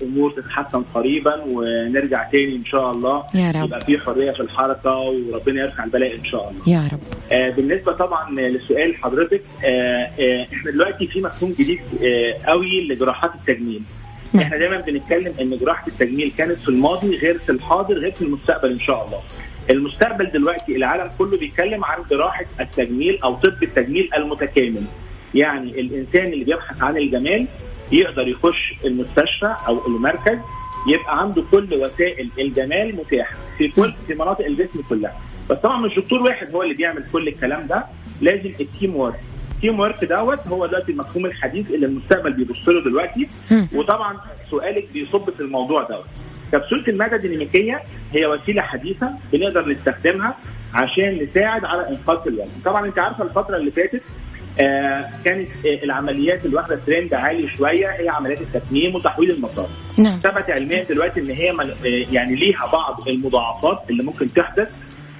الأمور 0.00 0.30
تتحسن 0.30 0.82
قريبا 0.94 1.44
ونرجع 1.46 2.22
تاني 2.30 2.56
إن 2.56 2.64
شاء 2.64 2.90
الله. 2.90 3.24
يا 3.34 3.50
رب. 3.50 3.64
يبقى 3.66 3.80
في 3.80 3.98
حرية 3.98 4.32
في 4.32 4.40
الحركة 4.40 4.96
وربنا 4.98 5.62
يرفع 5.62 5.84
البلاء 5.84 6.16
إن 6.18 6.24
شاء 6.24 6.50
الله. 6.50 6.62
يا 6.66 6.88
رب. 6.92 7.00
آه 7.32 7.50
بالنسبة 7.50 7.92
طبعا 7.92 8.30
لسؤال 8.40 8.96
حضرتك 8.96 9.42
آه 9.64 10.10
آه 10.20 10.46
إحنا 10.52 10.70
دلوقتي 10.70 11.06
في 11.06 11.20
مفهوم 11.20 11.52
جديد 11.58 11.80
آه 12.04 12.50
قوي 12.50 12.88
لجراحات 12.88 13.30
التجميل. 13.34 13.82
نعم. 14.32 14.42
إحنا 14.42 14.56
دايما 14.58 14.80
بنتكلم 14.80 15.32
إن 15.40 15.58
جراحة 15.58 15.86
التجميل 15.86 16.32
كانت 16.38 16.58
في 16.58 16.68
الماضي 16.68 17.16
غير 17.16 17.38
في 17.38 17.52
الحاضر 17.52 17.94
غير 17.94 18.12
في 18.12 18.22
المستقبل 18.22 18.72
إن 18.72 18.80
شاء 18.80 19.06
الله. 19.06 19.20
المستقبل 19.70 20.30
دلوقتي 20.30 20.76
العالم 20.76 21.10
كله 21.18 21.38
بيتكلم 21.38 21.84
عن 21.84 21.98
جراحة 22.10 22.44
التجميل 22.60 23.18
أو 23.22 23.30
طب 23.34 23.62
التجميل 23.62 24.10
المتكامل. 24.16 24.82
يعني 25.34 25.80
الإنسان 25.80 26.32
اللي 26.32 26.44
بيبحث 26.44 26.82
عن 26.82 26.96
الجمال 26.96 27.46
يقدر 27.92 28.28
يخش 28.28 28.74
المستشفى 28.84 29.54
أو 29.68 29.86
المركز 29.86 30.38
يبقى 30.88 31.20
عنده 31.20 31.42
كل 31.50 31.74
وسائل 31.74 32.28
الجمال 32.38 32.96
متاحة 32.96 33.36
في 33.58 33.68
كل 33.68 33.92
في 34.06 34.14
مناطق 34.14 34.44
الجسم 34.46 34.82
كلها 34.88 35.20
بس 35.50 35.58
طبعا 35.58 35.80
مش 35.80 35.96
دكتور 35.96 36.22
واحد 36.22 36.50
هو 36.54 36.62
اللي 36.62 36.74
بيعمل 36.74 37.04
كل 37.12 37.28
الكلام 37.28 37.66
ده 37.66 37.84
لازم 38.22 38.52
ال 38.60 38.96
teamwork 38.96 39.20
ال 39.58 39.80
teamwork 39.80 40.04
دوت 40.04 40.46
هو 40.48 40.66
دلوقتي 40.66 40.92
المفهوم 40.92 41.26
الحديث 41.26 41.70
اللي 41.70 41.86
المستقبل 41.86 42.32
بيبص 42.32 42.68
له 42.68 42.84
دلوقتي 42.84 43.28
وطبعا 43.74 44.16
سؤالك 44.44 44.88
بيصب 44.92 45.30
في 45.30 45.40
الموضوع 45.40 45.82
دوت 45.82 46.04
كبسولة 46.52 46.88
المعده 46.88 47.16
الديناميكيه 47.16 47.82
هي 48.12 48.26
وسيلة 48.26 48.62
حديثة 48.62 49.10
بنقدر 49.32 49.68
نستخدمها 49.68 50.36
عشان 50.74 51.22
نساعد 51.22 51.64
على 51.64 51.88
إنقاص 51.88 52.18
الوزن 52.26 52.60
طبعا 52.64 52.86
أنت 52.86 52.98
عارفة 52.98 53.24
الفترة 53.24 53.56
اللي 53.56 53.70
فاتت 53.70 54.02
آه 54.60 55.10
كانت 55.24 55.52
آه 55.66 55.84
العمليات 55.84 56.44
اللي 56.44 56.56
واخدة 56.56 56.76
ترند 56.86 57.14
عالي 57.14 57.48
شوية 57.48 57.88
هي 57.88 58.08
عمليات 58.08 58.40
التكميم 58.40 58.94
وتحويل 58.94 59.30
المسار. 59.30 59.68
نعم. 59.98 60.18
ثبت 60.18 60.50
علميا 60.50 60.84
دلوقتي 60.84 61.20
إن 61.20 61.30
هي 61.30 61.50
آه 61.50 61.66
يعني 62.12 62.34
ليها 62.34 62.66
بعض 62.72 63.08
المضاعفات 63.08 63.90
اللي 63.90 64.02
ممكن 64.02 64.32
تحدث 64.32 64.72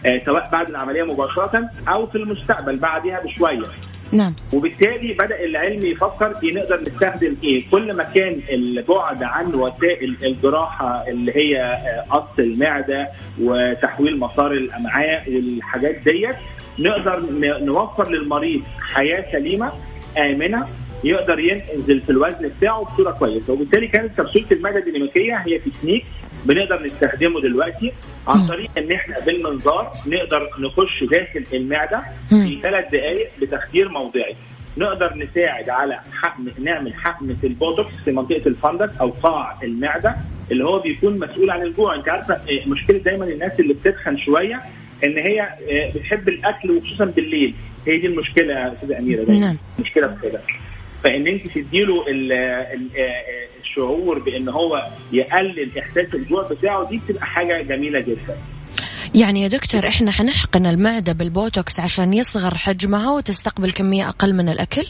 آه 0.07 0.21
سواء 0.27 0.49
بعد 0.53 0.69
العملية 0.69 1.03
مباشرة 1.03 1.71
أو 1.89 2.07
في 2.07 2.19
المستقبل 2.19 2.77
بعدها 2.77 3.21
بشوية. 3.25 3.67
نعم. 4.13 4.35
وبالتالي 4.53 5.13
بدأ 5.13 5.45
العلم 5.45 5.87
يفكر 5.87 6.31
نقدر 6.45 6.81
نستخدم 6.81 7.37
إيه. 7.45 7.65
كل 7.71 7.97
ما 7.97 8.05
كان 8.05 8.41
البعد 8.51 9.23
عن 9.23 9.55
وسائل 9.55 10.17
الجراحة 10.25 11.05
اللي 11.09 11.33
هي 11.37 11.79
قص 12.11 12.39
المعدة 12.39 13.09
وتحويل 13.41 14.19
مسار 14.19 14.53
الأمعاء 14.53 15.33
والحاجات 15.35 15.95
ديت 15.95 16.37
نقدر 16.79 17.23
نوفر 17.65 18.11
للمريض 18.11 18.61
حياة 18.95 19.25
سليمة 19.33 19.73
آمنة 20.19 20.67
يقدر 21.05 21.39
ينزل 21.39 22.01
في 22.01 22.11
الوزن 22.11 22.49
بتاعه 22.59 22.85
بصورة 22.85 23.11
كويسة. 23.11 23.53
وبالتالي 23.53 23.89
كانت 23.89 24.21
كبسوله 24.21 24.47
المعدة 24.53 24.79
الديناميكية 24.79 25.35
هي 25.37 25.59
تكنيك 25.59 26.05
بنقدر 26.45 26.83
نستخدمه 26.87 27.41
دلوقتي 27.41 27.93
عن 28.29 28.47
طريق 28.47 28.71
إن 28.79 28.93
إحنا 28.93 29.17
بالمنظار 29.27 29.93
نقدر 30.07 30.49
نخش 30.59 31.05
داخل 31.05 31.45
المعدة 31.57 32.03
في 32.29 32.48
ثلاث 32.63 32.85
دقائق 32.93 33.31
بتخدير 33.43 33.89
موضعي. 33.89 34.33
نقدر 34.77 35.15
نساعد 35.17 35.69
على 35.71 36.01
حقن 36.13 36.53
نعمل 36.65 36.95
حقنة 36.95 37.37
البوتوكس 37.45 37.95
في 38.05 38.13
منطقة 38.13 38.47
الفندق 38.47 39.01
أو 39.03 39.11
قاع 39.11 39.59
المعدة 39.63 40.17
اللي 40.51 40.65
هو 40.65 40.79
بيكون 40.79 41.15
مسؤول 41.15 41.51
عن 41.51 41.63
الجوع. 41.63 41.95
أنت 41.95 42.09
عارفة 42.09 42.41
مشكلة 42.67 42.99
دايما 42.99 43.25
الناس 43.25 43.61
اللي 43.61 43.75
بتتخن 43.75 44.17
شوية 44.19 44.61
إن 45.05 45.19
هي 45.19 45.49
بتحب 45.95 46.29
الأكل 46.29 46.71
وخصوصا 46.71 47.05
بالليل. 47.05 47.55
هي 47.87 47.99
دي 47.99 48.07
المشكلة 48.07 48.53
يا 48.55 48.73
أستاذة 48.73 48.99
أميرة. 48.99 49.25
دايما 49.25 49.57
المشكلة 49.79 50.09
في 50.09 50.29
كده. 50.29 50.41
فإن 51.05 51.27
أنت 51.27 51.47
تديله 51.47 52.03
الشعور 53.61 54.19
بإن 54.19 54.49
هو 54.49 54.87
يقلل 55.13 55.79
إحساس 55.79 56.15
الجوع 56.15 56.49
بتاعه 56.51 56.89
دي 56.89 57.01
بتبقى 57.09 57.27
حاجة 57.27 57.63
جميلة 57.63 58.01
جدا. 58.01 58.37
يعني 59.15 59.43
يا 59.43 59.49
دكتور 59.49 59.89
إحنا 59.89 60.11
حنحقن 60.11 60.67
المعدة 60.67 61.13
بالبوتوكس 61.13 61.81
عشان 61.81 62.15
يصغر 62.15 62.55
حجمها 62.55 63.11
وتستقبل 63.13 63.73
كمية 63.73 64.09
أقل 64.09 64.35
من 64.35 64.49
الأكل؟ 64.49 64.87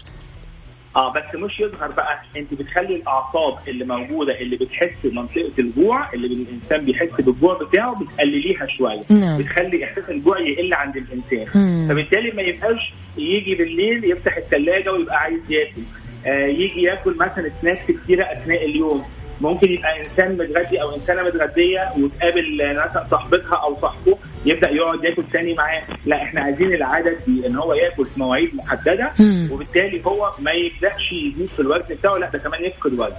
آه 0.97 1.13
بس 1.13 1.23
مش 1.35 1.61
يظهر 1.61 1.93
بقى 1.93 2.23
أنت 2.37 2.55
بتخلي 2.55 2.97
الأعصاب 2.97 3.59
اللي 3.69 3.85
موجودة 3.85 4.41
اللي 4.41 4.57
بتحس 4.57 4.91
بمنطقة 5.05 5.53
الجوع 5.59 6.13
اللي 6.13 6.27
الإنسان 6.27 6.85
بيحس 6.85 7.09
بالجوع 7.21 7.59
بتاعه 7.63 8.01
بتقلليها 8.01 8.67
شوية 8.79 9.21
نعم. 9.21 9.39
بتخلي 9.39 9.85
إحساس 9.85 10.05
الجوع 10.11 10.37
يقل 10.41 10.75
عند 10.75 10.97
الإنسان 10.97 11.61
مم. 11.61 11.89
فبالتالي 11.89 12.31
ما 12.31 12.43
يبقاش 12.43 12.93
يجي 13.19 13.55
بالليل 13.55 14.11
يفتح 14.11 14.37
الثلاجه 14.37 14.93
ويبقى 14.93 15.17
عايز 15.17 15.53
ياكل 15.53 15.83
آه 16.27 16.47
يجي 16.47 16.83
ياكل 16.83 17.17
مثلا 17.17 17.51
سناكس 17.63 17.81
كتيرة 17.91 18.25
أثناء 18.33 18.65
اليوم 18.65 19.05
ممكن 19.41 19.73
يبقى 19.73 20.01
إنسان 20.01 20.33
متغدي 20.33 20.83
أو 20.83 20.95
إنسانة 20.97 21.23
متغدية 21.23 21.93
وتقابل 21.99 22.75
مثلا 22.87 23.07
صاحبتها 23.11 23.55
أو 23.57 23.81
صاحبه 23.81 24.19
يبدأ 24.47 24.71
يقعد 24.71 25.05
ياكل 25.05 25.23
تاني 25.33 25.55
معاه 25.55 25.83
لا 26.07 26.23
إحنا 26.23 26.41
عايزين 26.41 26.75
العدد 26.75 27.17
دي 27.27 27.47
إن 27.47 27.57
هو 27.57 27.75
ياكل 27.75 28.05
في 28.07 28.21
مواعيد 28.21 28.55
محددة. 28.55 29.13
وبالتالي 29.53 30.03
هو 30.07 30.33
ما 30.41 30.53
يبدأش 30.53 31.13
يزيد 31.13 31.49
في 31.49 31.61
الوزن 31.61 31.85
بتاعه 31.95 32.17
لا 32.17 32.31
ده 32.31 32.39
كمان 32.39 32.65
يفقد 32.65 32.93
وزن 32.93 33.17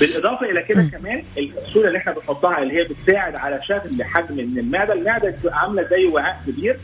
بالإضافة 0.00 0.46
إلى 0.50 0.62
كده. 0.62 0.90
كمان 0.98 1.22
الكبسوله 1.38 1.88
اللي 1.88 1.98
إحنا 1.98 2.12
بنحطها 2.12 2.58
اللي 2.62 2.74
هي 2.74 2.88
بتساعد 2.88 3.34
على 3.34 3.60
شغل 3.68 4.04
حجم 4.04 4.36
من 4.36 4.58
المعدة 4.58 4.92
المعدة 4.92 5.30
بتبقى 5.30 5.58
عاملة 5.58 5.82
زي 5.82 6.04
وعاء 6.06 6.36
كبير 6.46 6.76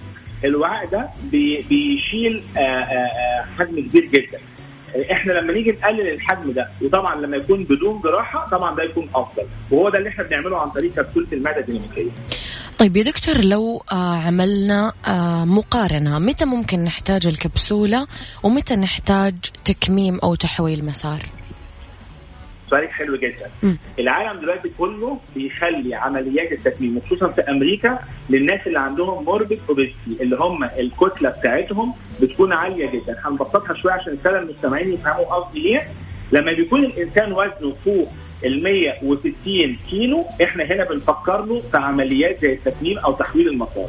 الوعاء 0.45 0.87
ده 0.87 1.09
بي 1.33 1.57
بيشيل 1.69 2.43
آه، 2.57 2.61
آه، 2.61 2.95
آه، 2.95 3.43
حجم 3.59 3.81
كبير 3.89 4.05
جدا 4.05 4.39
إحنا 5.13 5.33
لما 5.33 5.53
نيجي 5.53 5.71
نقلل 5.71 6.09
الحجم 6.15 6.53
ده 6.53 6.69
وطبعا 6.83 7.21
لما 7.21 7.37
يكون 7.37 7.65
بدون 7.65 7.99
جراحة 8.05 8.49
طبعا 8.49 8.77
ده 8.77 8.83
يكون 8.83 9.09
أفضل. 9.15 9.43
وهو 9.71 9.89
ده 9.89 9.99
اللي 9.99 10.09
إحنا 10.09 10.25
بنعمله 10.25 10.59
عن 10.61 10.71
طريق 10.71 10.95
كبسولة 10.95 11.27
المعدة 11.33 11.61
الديناميكية. 11.61 12.11
طيب 12.79 12.97
يا 12.97 13.03
دكتور 13.03 13.37
لو 13.45 13.83
آه، 13.93 14.17
عملنا 14.17 14.93
آه، 15.07 15.45
مقارنة 15.45 16.19
متى 16.19 16.45
ممكن 16.45 16.85
نحتاج 16.85 17.27
الكبسولة 17.27 18.07
ومتى 18.43 18.77
نحتاج 18.77 19.35
تكميم 19.65 20.19
أو 20.19 20.35
تحويل 20.35 20.85
مسار؟ 20.85 21.23
سؤالك 22.67 22.91
حلو 22.91 23.17
جدا. 23.17 23.51
العالم 23.99 24.39
دلوقتي 24.41 24.71
كله 24.79 25.19
بيخلي 25.37 25.95
عمليات 25.95 26.53
التكميم 26.53 26.97
وخصوصا 26.97 27.33
في 27.33 27.41
أمريكا 27.41 27.99
للناس 28.31 28.67
اللي 28.67 28.79
عندهم 28.81 29.25
موربيد 29.25 29.61
اوبيستي 29.69 30.23
اللي 30.23 30.37
هم 30.37 30.65
الكتلة 30.65 31.31
بتاعتهم 31.31 31.95
بتكون 32.23 32.53
عالية 32.53 32.87
جدا. 32.91 33.17
هنبسطها 33.25 33.75
شوية 33.75 33.93
عشان 33.93 34.13
السادة 34.13 34.39
المستمعين 34.39 34.93
يفهموا 34.93 35.25
قصدي 35.25 35.59
إيه. 35.69 35.83
لما 36.33 36.53
بيكون 36.53 36.85
الإنسان 36.85 37.33
وزنه 37.33 37.75
فوق 37.85 38.09
ال 38.45 38.63
160 38.63 39.77
كيلو 39.91 40.25
إحنا 40.43 40.65
هنا 40.65 40.85
بنفكر 40.85 41.45
له 41.45 41.63
في 41.71 41.77
عمليات 41.77 42.41
زي 42.43 42.53
التكميم 42.53 42.99
أو 42.99 43.13
تحويل 43.13 43.49
المسار 43.49 43.89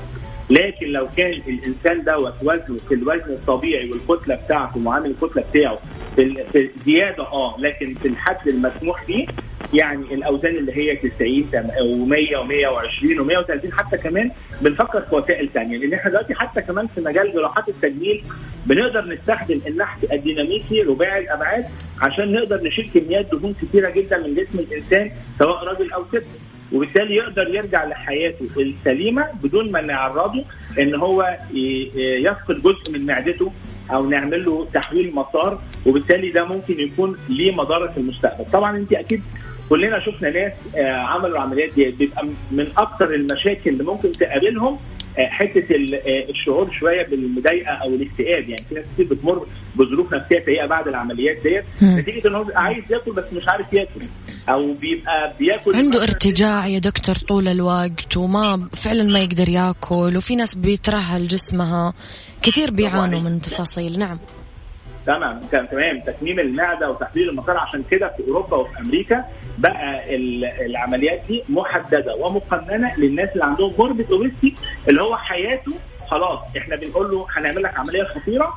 لكن 0.50 0.88
لو 0.88 1.08
كان 1.18 1.32
الإنسان 1.48 2.04
دوت 2.04 2.34
وزنه 2.42 2.78
في 2.88 2.94
الوزن 2.94 3.34
الطبيعي 3.34 3.92
والكتلة 3.92 4.36
بتاعته 4.36 4.80
معامل 4.80 5.10
الكتلة 5.22 5.44
بتاعه 5.52 5.80
في 6.16 6.70
زيادة 6.78 7.24
آه 7.24 7.56
لكن 7.60 7.94
في 7.94 8.08
الحد 8.08 8.48
المسموح 8.48 9.04
فيه 9.04 9.26
يعني 9.74 10.14
الأوزان 10.14 10.56
اللي 10.56 10.72
هي 10.78 10.96
90 10.96 11.44
و100 11.52 12.38
و120 12.38 13.20
و130 13.20 13.72
حتى 13.74 13.98
كمان 13.98 14.32
بنفكر 14.62 15.02
في 15.02 15.16
وسائل 15.16 15.50
ثانية 15.54 15.78
لأن 15.78 15.94
إحنا 15.94 16.12
دلوقتي 16.12 16.34
حتى 16.36 16.62
كمان 16.62 16.88
في 16.88 17.02
مجال 17.02 17.34
جراحات 17.34 17.70
التجميل 17.70 18.24
بنقدر 18.66 19.06
نستخدم 19.06 19.60
النحت 19.68 20.04
الديناميكي 20.14 20.82
رباعي 20.82 21.20
الأبعاد 21.24 21.66
عشان 22.02 22.32
نقدر 22.34 22.64
نشيل 22.64 22.90
كميات 22.94 23.26
دهون 23.32 23.54
كثيره 23.62 23.90
جدا 23.90 24.18
من 24.18 24.36
جسم 24.36 24.60
الإنسان 24.60 25.10
سواء 25.40 25.64
راجل 25.64 25.92
أو 25.92 26.04
ست. 26.14 26.28
وبالتالي 26.74 27.16
يقدر 27.16 27.48
يرجع 27.56 27.86
لحياته 27.86 28.48
السليمة 28.62 29.26
بدون 29.44 29.72
ما 29.72 29.82
نعرضه 29.82 30.44
إن 30.80 30.96
هو 30.96 31.36
يفقد 31.98 32.62
جزء 32.64 32.92
من 32.94 33.06
معدته 33.06 33.52
أو 33.94 34.10
نعمل 34.10 34.46
له 34.46 34.68
تحويل 34.74 35.16
مسار 35.16 35.62
وبالتالي 35.86 36.30
ده 36.30 36.46
ممكن 36.46 36.80
يكون 36.80 37.18
ليه 37.30 37.52
مضره 37.56 37.88
في 37.92 37.98
المستقبل. 37.98 38.46
طبعا 38.52 38.78
أنت 38.78 38.94
أكيد 38.94 39.22
كلنا 39.70 40.00
شفنا 40.00 40.30
ناس 40.32 40.54
آه، 40.76 40.92
عملوا 40.92 41.38
العمليات 41.38 41.74
دي. 41.74 41.92
بيبقى 41.92 42.26
من 42.52 42.68
أكثر 42.78 43.14
المشاكل 43.16 43.70
اللي 43.70 43.84
ممكن 43.84 44.12
تقابلهم 44.12 44.80
آه، 45.20 45.30
حتة 45.30 45.60
آه، 45.60 46.30
الشعور 46.30 46.72
شوية 46.72 47.06
بالمضايقة 47.08 47.72
أو 47.72 47.88
الاكتئاب. 47.90 48.50
يعني 48.50 48.64
في 48.70 48.76
ناس 48.76 48.94
كتير 48.94 49.06
بتمر 49.06 49.46
بظروف 49.76 50.14
نفسية 50.14 50.46
سيئه 50.46 50.66
بعد 50.66 50.88
العمليات 50.88 51.38
ديت. 51.44 51.66
نتيجة 51.84 52.28
إن 52.28 52.36
هو 52.36 52.44
بيبقى 52.44 52.62
عايز 52.64 52.94
ياكل 52.94 53.12
بس 53.12 53.34
مش 53.34 53.48
عارف 53.50 53.74
ياكل. 53.74 54.02
أو 54.50 54.74
بيبقى 54.74 55.34
بياكل 55.40 55.76
عنده 55.76 56.04
ارتجاع 56.04 56.68
يا 56.68 56.80
دكتور 56.80 57.16
طول 57.16 57.48
الوقت 57.48 58.18
وما 58.18 58.70
فعلا 58.74 59.04
ما 59.04 59.20
يقدر 59.20 59.50
ياكل 59.50 60.18
وفي 60.18 60.36
ناس 60.36 60.56
بيترهل 60.56 61.28
جسمها. 61.28 61.94
كثير 62.42 62.72
بيعانوا. 62.72 63.20
من 63.20 63.42
تفاصيل. 63.42 64.00
نعم. 64.00 64.20
تمام 65.06 65.40
تمام 65.40 65.66
تمام 65.66 66.00
تكميم 66.00 66.40
المعدة 66.40 66.90
وتحليل 66.92 67.30
المسار 67.30 67.58
عشان 67.58 67.84
كده 67.92 68.08
في 68.18 68.24
أوروبا 68.28 68.58
وفي 68.58 68.80
أمريكا 68.80 69.26
بقى 69.58 70.16
ال- 70.16 70.46
العمليات 70.46 71.22
دي 71.28 71.44
محددة 71.50 72.16
ومقننة 72.16 72.96
للناس 72.98 73.30
اللي 73.34 73.46
عندهم 73.46 73.74
موربيد 73.80 74.12
أوبستي 74.12 74.56
اللي 74.90 75.02
هو 75.02 75.16
حياته 75.16 75.72
خلاص 76.08 76.40
إحنا 76.58 76.76
بنقول 76.76 77.12
له 77.12 77.26
هنعمل 77.38 77.64
لك 77.64 77.80
عملية 77.80 78.04
خطيرة 78.04 78.54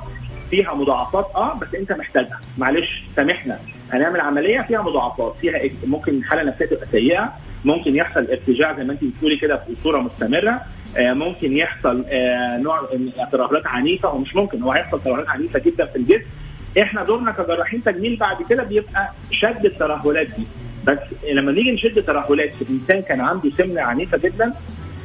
فيها 0.51 0.75
مضاعفات 0.75 1.27
آه 1.35 1.55
بس 1.59 1.75
أنت 1.75 1.93
محتاجها. 1.93 2.41
معلش 2.59 3.03
سامحنا. 3.17 3.59
هنعمل 3.93 4.21
عملية 4.21 4.61
فيها 4.61 4.83
مضاعفات 4.83 5.35
فيها 5.41 5.59
إك- 5.59 5.87
ممكن 5.89 6.15
الحاله 6.19 6.43
النفسيه 6.43 6.67
تبقى 6.67 6.87
سيئة 6.87 7.33
ممكن 7.65 7.97
يحصل 7.97 8.21
ارتجاع 8.31 8.77
زي 8.77 8.85
ما 8.85 8.93
أنت 8.93 9.05
بتقولي 9.05 9.37
كده 9.37 9.63
بصورة 9.71 9.99
مستمرة. 10.01 10.61
ممكن 10.99 11.57
يحصل 11.57 12.05
آه، 12.11 12.57
نوع 12.61 12.89
ترهلات 13.33 13.67
عنيفة 13.67 14.09
ومش 14.15 14.37
ممكن 14.37 14.63
هو 14.63 14.73
هيحصل 14.73 15.03
ترهلات 15.03 15.29
عنيفة 15.29 15.59
جدا 15.59 15.87
في 15.87 15.97
الجسم. 15.97 16.27
إحنا 16.83 17.05
دورنا 17.05 17.33
كجراحين 17.33 17.83
تجميل 17.85 18.17
بعد 18.17 18.37
كده 18.51 18.63
بيبقى 18.63 19.13
شد 19.31 19.65
الترهلات 19.67 20.27
دي. 20.27 20.45
بس 20.87 20.99
لما 21.33 21.53
نيجي 21.53 21.73
نشد 21.73 22.05
ترهلات 22.07 22.53
في 22.53 22.65
انسان 22.71 23.03
كان 23.03 23.21
عنده 23.21 23.51
سمنة 23.59 23.81
عنيفة 23.81 24.19
جدا 24.19 24.53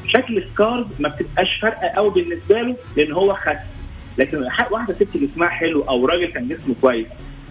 شكل 0.07 0.43
سكارز 0.53 1.01
ما 1.01 1.09
بتبقاش 1.09 1.59
فارقة 1.61 1.87
قوي 1.87 2.11
بالنسبة 2.11 2.61
له 2.61 2.75
لأن 2.97 3.11
هو 3.11 3.33
خس. 3.33 3.83
لكن 4.17 4.43
واحدة 4.71 4.93
ست 4.93 5.17
جسمها 5.17 5.49
حلو 5.49 5.81
أو 5.81 6.05
راجل 6.05 6.25
كان 6.25 6.47
جسمه 6.47 6.75
كويس 6.81 7.07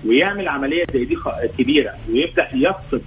ويعمل 0.06 0.48
عملية 0.48 0.84
زي 0.92 1.04
دي 1.04 1.16
كبيرة 1.58 1.92
ويبدأ 2.10 2.48
يفقد 2.54 3.02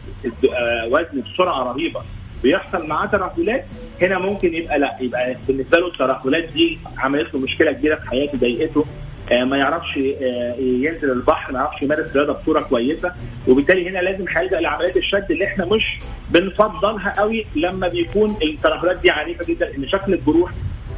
آه، 0.54 0.88
وزن 0.88 1.22
بسرعة 1.22 1.64
رهيبة. 1.64 2.02
ويحصل 2.46 2.88
معاه 2.88 3.06
ترهلات 3.08 3.66
هنا 4.02 4.20
ممكن 4.20 4.54
يبقى 4.56 4.80
لا 4.80 4.98
يبقى 5.02 5.36
بالنسبة 5.48 5.78
له 5.78 5.88
الترهلات 5.88 6.50
دي 6.54 6.78
عملت 6.98 7.34
له 7.34 7.40
مشكلة 7.40 7.72
كبيرة 7.72 7.96
في 7.96 8.10
حياته 8.10 8.38
ضايقته 8.38 8.86
آه، 9.32 9.44
ما 9.44 9.58
يعرفش 9.58 9.98
آه، 9.98 10.56
ينزل 10.60 11.12
البحر 11.12 11.54
ما 11.54 11.60
يعرفش 11.60 11.82
يمارس 11.82 12.16
رياضة 12.16 12.34
بصورة 12.34 12.62
كويسة. 12.62 13.14
وبالتالي 13.48 13.90
هنا 13.90 14.00
لازم 14.00 14.26
هيلجا 14.38 14.60
لعمليات 14.60 14.98
الشد 14.98 15.32
اللي 15.32 15.46
إحنا 15.46 15.66
مش 15.66 16.00
بنفضلها 16.30 17.14
قوي 17.18 17.46
لما 17.56 17.88
بيكون 17.88 18.38
الترهلات 18.44 18.98
دي 19.02 19.10
عنيفة 19.12 19.46
جدا 19.54 19.76
إن 19.78 19.88
شكل 19.88 20.14
الجروح 20.14 20.52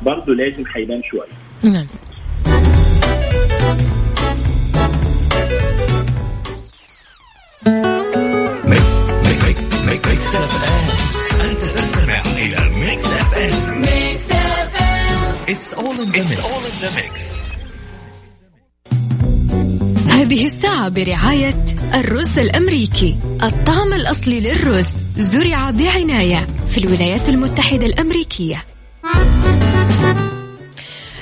برضه 0.03 0.33
لازم 0.35 0.63
هيبان 0.75 1.01
شوية. 1.03 1.29
نعم. 1.63 1.87
Mix 10.07 10.35
F 10.35 10.66
Mix 13.37 14.31
FM 14.31 15.55
it's 15.55 15.73
all 15.73 15.95
in 15.95 16.11
the 16.81 16.91
mix 16.95 17.37
هذه 20.09 20.45
الساعة 20.45 20.89
برعاية 20.89 21.65
الرز 21.93 22.39
الأمريكي 22.39 23.17
الطعم 23.43 23.93
الأصلي 23.93 24.39
للرز 24.39 24.87
زرع 25.15 25.71
بعناية 25.71 26.47
في 26.67 26.77
الولايات 26.77 27.29
المتحدة 27.29 27.85
الأمريكية. 27.85 28.65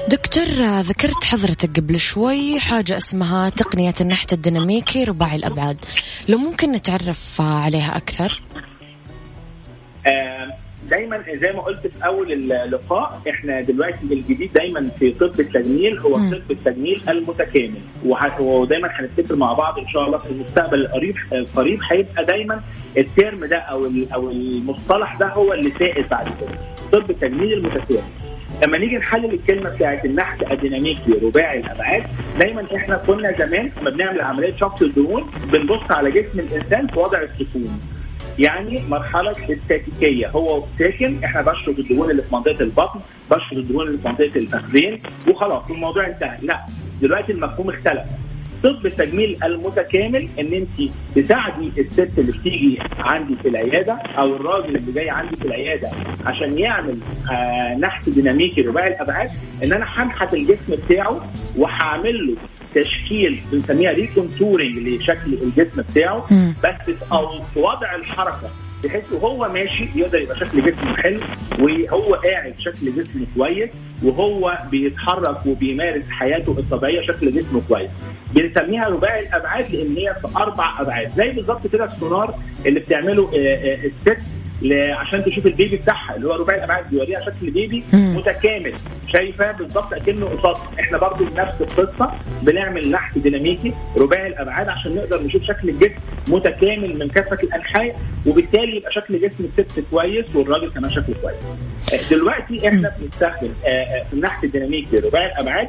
دكتور 0.07 0.45
ذكرت 0.81 1.23
حضرتك 1.23 1.79
قبل 1.79 1.99
شوي 1.99 2.59
حاجة 2.59 2.97
اسمها 2.97 3.49
تقنية 3.49 3.93
النحت 4.01 4.33
الديناميكي 4.33 5.03
رباعي 5.03 5.35
الأبعاد. 5.35 5.77
لو 6.29 6.37
ممكن 6.37 6.71
نتعرف 6.71 7.41
عليها 7.41 7.97
أكثر؟ 7.97 8.41
آه، 10.07 10.64
دايما 10.89 11.23
زي 11.33 11.51
ما 11.51 11.61
قلت 11.61 11.87
في 11.87 12.05
أول 12.05 12.31
اللقاء 12.51 13.21
إحنا 13.29 13.61
دلوقتي 13.61 13.97
الجديد 14.11 14.53
دايما 14.53 14.89
في 14.99 15.11
طب 15.11 15.39
التجميل 15.39 15.99
هو. 15.99 16.15
طب 16.15 16.41
التجميل 16.51 17.01
المتكامل. 17.09 17.79
ودايما 18.39 18.89
هنفتكر 18.91 19.35
مع 19.35 19.53
بعض 19.53 19.79
إن 19.79 19.87
شاء 19.87 20.05
الله 20.05 20.17
في 20.17 20.29
المستقبل 20.29 20.81
القريب 20.85 21.15
القريب 21.33 21.79
هيبقى 21.91 22.25
دايما 22.25 22.61
الترم 22.97 23.45
ده 23.45 23.57
أو 23.57 23.89
أو 24.13 24.31
المصطلح 24.31 25.15
ده 25.15 25.27
هو 25.27 25.53
اللي 25.53 25.69
سائد 25.71 26.09
بعد 26.09 26.25
كده 26.25 26.59
طب 26.91 27.09
التجميل 27.09 27.53
المتكامل. 27.53 28.03
لما 28.63 28.77
نيجي 28.77 28.97
نحلل 28.97 29.33
الكلمة 29.33 29.69
بتاعت 29.75 30.05
النحت 30.05 30.51
الديناميكي 30.51 31.11
رباعي 31.23 31.59
الأبعاد 31.59 32.03
دايما 32.39 32.65
إحنا 32.75 32.97
كنا 32.97 33.31
زمان 33.33 33.71
لما 33.81 33.89
بنعمل 33.89 34.21
عملية 34.21 34.55
شفط 34.55 34.81
الدهون 34.83 35.23
بنبص 35.51 35.91
على 35.91 36.11
جسم 36.11 36.39
الإنسان 36.39 36.87
في 36.87 36.99
وضع 36.99 37.19
السكون. 37.21 37.79
يعني 38.39 38.81
مرحلة 38.89 39.33
التاتيكية 39.49 40.27
هو 40.29 40.63
ساكن 40.79 41.23
إحنا 41.23 41.41
بشرب 41.41 41.79
الدهون 41.79 42.11
اللي 42.11 42.21
في 42.21 42.35
منطقة 42.35 42.59
البطن 42.63 42.99
بشرب 43.31 43.57
الدهون 43.57 43.87
اللي 43.87 43.97
في 43.97 44.07
منطقة 44.07 44.31
الفخذين 44.35 45.01
وخلاص 45.27 45.71
الموضوع 45.71 46.07
انتهى. 46.07 46.37
لا 46.41 46.61
دلوقتي 47.01 47.31
المفهوم 47.31 47.69
اختلف. 47.69 48.03
طب 48.63 48.85
التجميل 48.85 49.43
المتكامل 49.43 50.27
إن 50.39 50.53
أنت 50.53 50.91
تساعدي 51.15 51.71
الست 51.77 52.11
اللي 52.17 52.31
بتيجي 52.31 52.79
عندي 52.97 53.35
في 53.35 53.47
العيادة 53.47 53.93
أو 53.93 54.35
الراجل 54.35 54.75
اللي 54.75 54.91
جاي 54.91 55.09
عندي 55.09 55.35
في 55.35 55.45
العيادة 55.45 55.89
عشان 56.25 56.57
يعمل 56.59 56.97
آه 57.31 57.75
نحت 57.75 58.09
ديناميكي 58.09 58.61
رباعي 58.61 58.87
الأبعاد 58.87 59.29
إن 59.63 59.73
أنا 59.73 59.85
هنحت 59.89 60.33
الجسم 60.33 60.75
بتاعه 60.85 61.27
وهعمل 61.57 62.27
له 62.27 62.35
تشكيل 62.75 63.41
بنسميها 63.51 63.91
ريكونتورنج 63.91 64.77
لشكل 64.87 65.33
الجسم 65.33 65.81
بتاعه 65.91 66.25
بس 66.63 66.95
أو 67.11 67.43
في 67.53 67.59
وضع 67.59 67.95
الحركة 67.95 68.49
بحيث 68.83 69.03
وهو 69.11 69.49
ماشي 69.53 69.87
يقدر 69.95 70.19
يبقى 70.21 70.37
شكل 70.37 70.61
جسمه 70.71 70.95
حلو 70.95 71.19
وهو 71.59 72.13
قاعد 72.15 72.53
شكل 72.59 72.85
جسمه 72.91 73.25
كويس 73.37 73.69
وهو 74.03 74.53
بيتحرك 74.71 75.45
وبيمارس 75.45 76.03
حياته 76.09 76.51
الطبيعية 76.59 77.01
شكل 77.07 77.31
جسمه 77.31 77.61
كويس. 77.69 77.89
بنسميها 78.33 78.87
رباعي 78.87 79.19
الأبعاد 79.19 79.71
لأن 79.75 79.97
هي 79.97 80.15
في 80.21 80.37
أربع 80.37 80.81
أبعاد 80.81 81.11
زي 81.17 81.29
بالظبط 81.31 81.67
كده 81.67 81.85
السونار 81.85 82.35
اللي 82.65 82.79
بتعمله 82.79 83.29
الست 83.35 84.35
عشان 84.97 85.23
تشوف 85.25 85.47
البيبي 85.47 85.75
بتاعها 85.77 86.15
اللي 86.15 86.27
هو 86.27 86.33
رباعي 86.33 86.57
الأبعاد 86.59 86.89
بيوريها 86.89 87.19
شكل 87.21 87.51
بيبي 87.51 87.83
متكامل 87.93 88.73
شايفة 89.13 89.51
بالظبط 89.51 89.93
أكنه 89.93 90.25
قصاد 90.25 90.55
إحنا 90.79 90.97
برضو 90.97 91.23
نفس 91.35 91.61
القصة 91.79 92.11
بنعمل 92.41 92.91
نحت 92.91 93.17
ديناميكي 93.17 93.73
رباعي 93.97 94.27
الأبعاد 94.27 94.69
عشان 94.69 94.95
نقدر 94.95 95.23
نشوف 95.23 95.43
شكل 95.43 95.69
الجسم 95.69 95.95
متكامل 96.27 96.99
من 96.99 97.07
كافه 97.07 97.37
الأنحاء 97.43 97.99
وبالتالي 98.27 98.77
يبقى 98.77 98.91
شكل 98.91 99.13
جسم 99.21 99.49
الست 99.59 99.83
كويس 99.91 100.35
والراجل 100.35 100.71
كمان 100.71 100.91
شكله 100.91 101.15
كويس. 101.21 101.35
دلوقتي 102.11 102.67
إحنا 102.67 102.91
بنستخدم 102.99 103.49
في 104.09 104.13
النحت 104.13 104.43
الديناميكي 104.43 104.99
رباعي 104.99 105.25
الأبعاد 105.25 105.67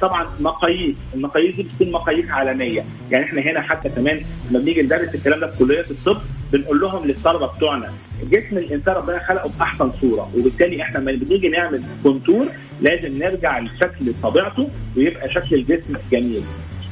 طبعا 0.00 0.26
مقاييس 0.40 0.94
المقاييس 1.14 1.56
دي 1.56 1.62
بتكون 1.62 1.90
مقاييس 1.92 2.30
عالمية. 2.30 2.84
يعني 3.10 3.24
إحنا 3.24 3.42
هنا 3.42 3.60
حتى 3.62 3.88
كمان 3.88 4.20
لما 4.50 4.58
بنيجي 4.58 4.82
ندرس 4.82 5.14
الكلام 5.14 5.40
ده 5.40 5.46
في 5.46 5.58
كليه 5.58 5.80
الطب 5.90 6.18
بنقول 6.52 6.80
لهم 6.80 7.04
للطلبة 7.06 7.46
بتوعنا 7.46 7.92
جسم 8.30 8.58
الإنسان 8.58 8.94
ربنا 8.94 9.18
خلقه 9.18 9.50
بأحسن 9.58 9.92
صورة 10.00 10.30
وبالتالي 10.36 10.82
إحنا 10.82 10.98
لما 10.98 11.12
بنيجي 11.12 11.48
نعمل 11.48 11.82
كونتور 12.02 12.46
لازم 12.80 13.18
نرجع 13.18 13.58
لشكل 13.58 14.12
طبيعته 14.22 14.66
ويبقى 14.96 15.28
شكل 15.28 15.54
الجسم 15.56 15.96
جميل. 16.12 16.42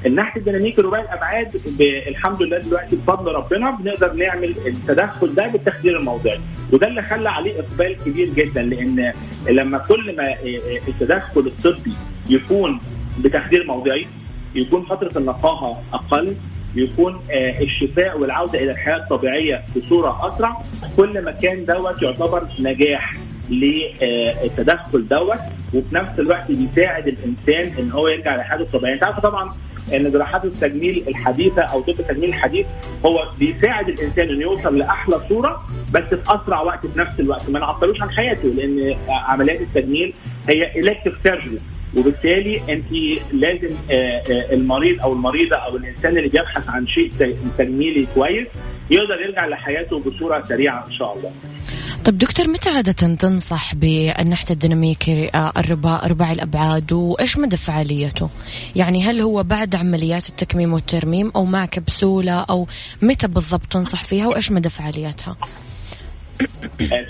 النحت 0.07 0.37
الديناميكي 0.37 0.81
رباعي 0.83 1.03
الأبعاد 1.03 1.61
الحمد 2.09 2.43
لله 2.43 2.59
دلوقتي 2.59 2.97
بفضل 2.97 3.33
ربنا 3.33 3.71
بنقدر 3.71 4.13
نعمل 4.13 4.55
التدخل 4.67 5.35
ده 5.35 5.47
بالتخدير 5.49 5.99
الموضعي. 5.99 6.41
وده 6.73 6.87
اللي 6.89 7.03
خلى 7.03 7.29
عليه 7.29 7.61
إقبال 7.61 7.97
كبير 8.05 8.29
جدا 8.29 8.63
لأن 8.63 9.13
لما 9.51 9.79
كل 9.79 10.17
ما 10.17 10.35
التدخل 10.89 11.41
الطبي 11.47 11.93
يكون 12.31 12.81
بتخدير 13.19 13.65
موضعي 13.67 14.07
يكون 14.55 14.83
فترة 14.83 15.19
النقاهة 15.19 15.83
أقل 15.93 16.37
يكون 16.75 17.21
الشفاء 17.63 18.19
والعودة 18.21 18.59
إلى 18.63 18.71
الحياة 18.71 18.97
الطبيعية 18.97 19.65
بصورة 19.77 20.29
أسرع 20.29 20.63
كل 20.97 21.25
ما 21.25 21.31
كان 21.31 21.65
دوت 21.65 22.03
يعتبر 22.03 22.47
نجاح 22.61 23.13
للتدخل 23.51 25.09
دوت 25.09 25.39
وفي 25.75 25.95
نفس 25.95 26.19
الوقت 26.19 26.49
بيساعد 26.49 27.07
الإنسان 27.09 27.79
إن 27.85 27.91
هو 27.91 28.09
يرجع 28.09 28.37
لحياته 28.37 28.63
الطبيعية. 28.63 28.95
أنت 28.95 29.03
عارف 29.03 29.21
طبعا 29.21 29.55
إن 29.95 30.13
جراحات 30.13 30.45
التجميل 30.45 31.05
الحديثة 31.09 31.63
أو 31.63 31.81
طب 31.81 31.89
التجميل 32.01 32.29
الحديث 32.29 32.67
هو 33.07 33.29
بيساعد 33.39 33.89
الإنسان 33.89 34.29
إنه 34.29 34.43
يوصل 34.43 34.79
لأحلى 34.79 35.21
صورة 35.29 35.63
بس 35.93 36.03
في 36.05 36.23
أسرع 36.35 36.61
وقت 36.61 36.87
في 36.87 36.99
نفس 36.99 37.21
الوقت. 37.21 37.51
ما 37.51 37.59
نعطلوش 37.59 38.03
عن 38.03 38.11
حياته 38.11 38.49
لأن 38.49 38.97
عمليات 39.09 39.61
التجميل 39.61 40.15
هي 40.49 40.81
الكتف 40.81 41.13
سيرجري 41.23 41.59
وبالتالي 41.97 42.61
أنت 42.73 42.87
لازم 43.33 43.77
المريض 44.53 45.01
أو 45.01 45.13
المريضة 45.13 45.57
أو 45.57 45.77
الإنسان 45.77 46.19
اللي 46.19 46.29
بيبحث 46.29 46.69
عن 46.69 46.87
شيء 46.87 47.11
تجميلي 47.59 48.07
كويس 48.15 48.47
يقدر 48.91 49.21
يرجع 49.29 49.47
لحياته 49.47 49.97
بصورة 49.97 50.45
سريعة 50.49 50.87
إن 50.87 50.93
شاء 50.93 51.17
الله. 51.17 51.33
طب 52.05 52.19
دكتور 52.19 52.49
متى 52.49 52.71
عادة 52.71 52.93
تنصح 52.93 53.75
بالنحت 53.75 54.51
الديناميكي 54.51 55.31
الرباع 55.35 56.07
رباعي 56.07 56.33
الأبعاد 56.33 56.93
وإيش 56.93 57.39
مدى 57.39 57.57
فعاليته؟ 57.57 58.31
يعني 58.77 59.05
هل 59.05 59.21
هو 59.21 59.43
بعد 59.43 59.75
عمليات 59.75 60.29
التكميم 60.29 60.73
والترميم 60.73 61.33
أو 61.37 61.45
مع 61.45 61.67
كبسولة 61.67 62.33
أو 62.33 62.67
متى 63.03 63.27
بالضبط 63.27 63.67
تنصح 63.71 64.05
فيها 64.05 64.27
وإيش 64.27 64.53
مدى 64.53 64.69
فعاليتها؟ 64.69 65.37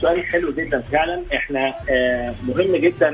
سؤال 0.01 0.25
حلو 0.27 0.53
جدا. 0.53 0.83
فعلا 0.93 1.23
إحنا 1.35 1.75
مهم 2.49 2.77
جدا 2.77 3.11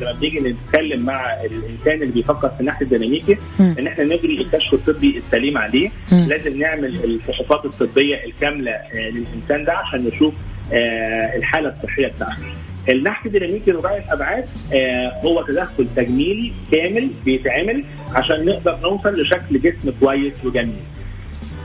لما 0.00 0.12
بنيجي 0.20 0.40
نتكلم 0.40 1.04
مع 1.04 1.34
الإنسان 1.34 2.02
اللي 2.02 2.12
بيفكر 2.12 2.48
في 2.48 2.60
النحت 2.60 2.82
الديناميكي 2.82 3.36
إن 3.60 3.86
إحنا 3.86 4.04
نجري 4.04 4.40
الكشف 4.40 4.74
الطبي 4.74 5.18
السليم 5.26 5.58
عليه. 5.58 5.90
لازم 6.12 6.58
نعمل 6.58 7.04
الفحوصات 7.04 7.64
الطبية 7.64 8.24
الكاملة 8.24 8.72
للإنسان 8.94 9.64
ده 9.64 9.72
عشان 9.72 10.06
نشوف 10.06 10.34
الحالة 11.36 11.68
الصحية 11.76 12.06
بتاعته. 12.06 12.42
النحت 12.88 13.26
الديناميكي 13.26 13.70
رباعي 13.70 13.98
الأبعاد 14.04 14.44
آه 14.74 15.20
هو 15.24 15.42
تدخل 15.42 15.86
تجميلي 15.96 16.52
كامل 16.72 17.10
بيتعمل 17.24 17.84
عشان 18.14 18.44
نقدر 18.44 18.78
نوصل 18.82 19.20
لشكل 19.20 19.60
جسم 19.60 19.92
كويس 20.00 20.44
وجميل. 20.44 20.74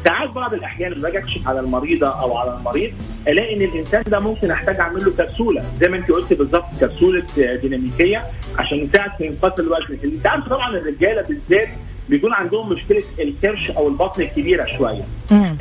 ساعات 0.06 0.30
بعض 0.30 0.54
الأحيان 0.54 0.92
لما 0.92 1.02
باجي 1.02 1.18
أكشف 1.18 1.48
على 1.48 1.60
المريضه 1.60 2.08
أو 2.22 2.38
على 2.38 2.58
المريض 2.58 2.92
ألاقي 3.28 3.56
إن 3.56 3.62
الإنسان 3.62 4.04
ده 4.08 4.20
ممكن 4.20 4.52
أحتاج 4.52 4.76
أعمل 4.80 5.06
له 5.06 5.12
كبسولة 5.12 5.64
زي 5.82 5.88
ما 5.88 5.98
أنت 5.98 6.12
قلت 6.12 6.34
بالظبط 6.34 6.66
كبسولة 6.82 7.26
ديناميكية 7.62 8.24
عشان 8.58 8.78
يساعد 8.78 9.12
في 9.18 9.28
انقاص 9.28 9.60
الوزن 9.60 9.98
أنت 10.04 10.28
عارف 10.28 10.48
طبعا 10.50 10.78
الرجالة 10.78 11.22
بالذات 11.22 11.68
بيكون 12.10 12.34
عندهم 12.34 12.70
مشكلة 12.70 13.04
الكرش 13.20 13.72
أو 13.72 13.88
البطن 13.88 14.22
الكبيرة 14.22 14.66
شوية. 14.78 15.02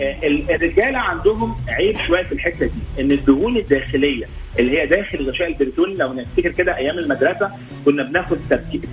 آه 0.01 0.27
الرجالة 0.51 0.99
عندهم 0.99 1.55
عيب 1.69 1.97
شوية 1.97 2.23
في 2.23 2.33
الحتة 2.33 2.67
دي 2.67 3.03
إن 3.03 3.13
الدهون 3.13 3.57
الداخلية 3.57 4.27
اللي 4.59 4.79
هي 4.81 4.87
داخل 4.87 5.31
غشاء 5.31 5.49
البريتون 5.49 5.95
لو 5.95 6.13
نفتكر 6.13 6.49
كده 6.53 6.77
أيام 6.77 6.99
المدرسة 6.99 7.51
كنا 7.85 8.03
بناخد 8.03 8.39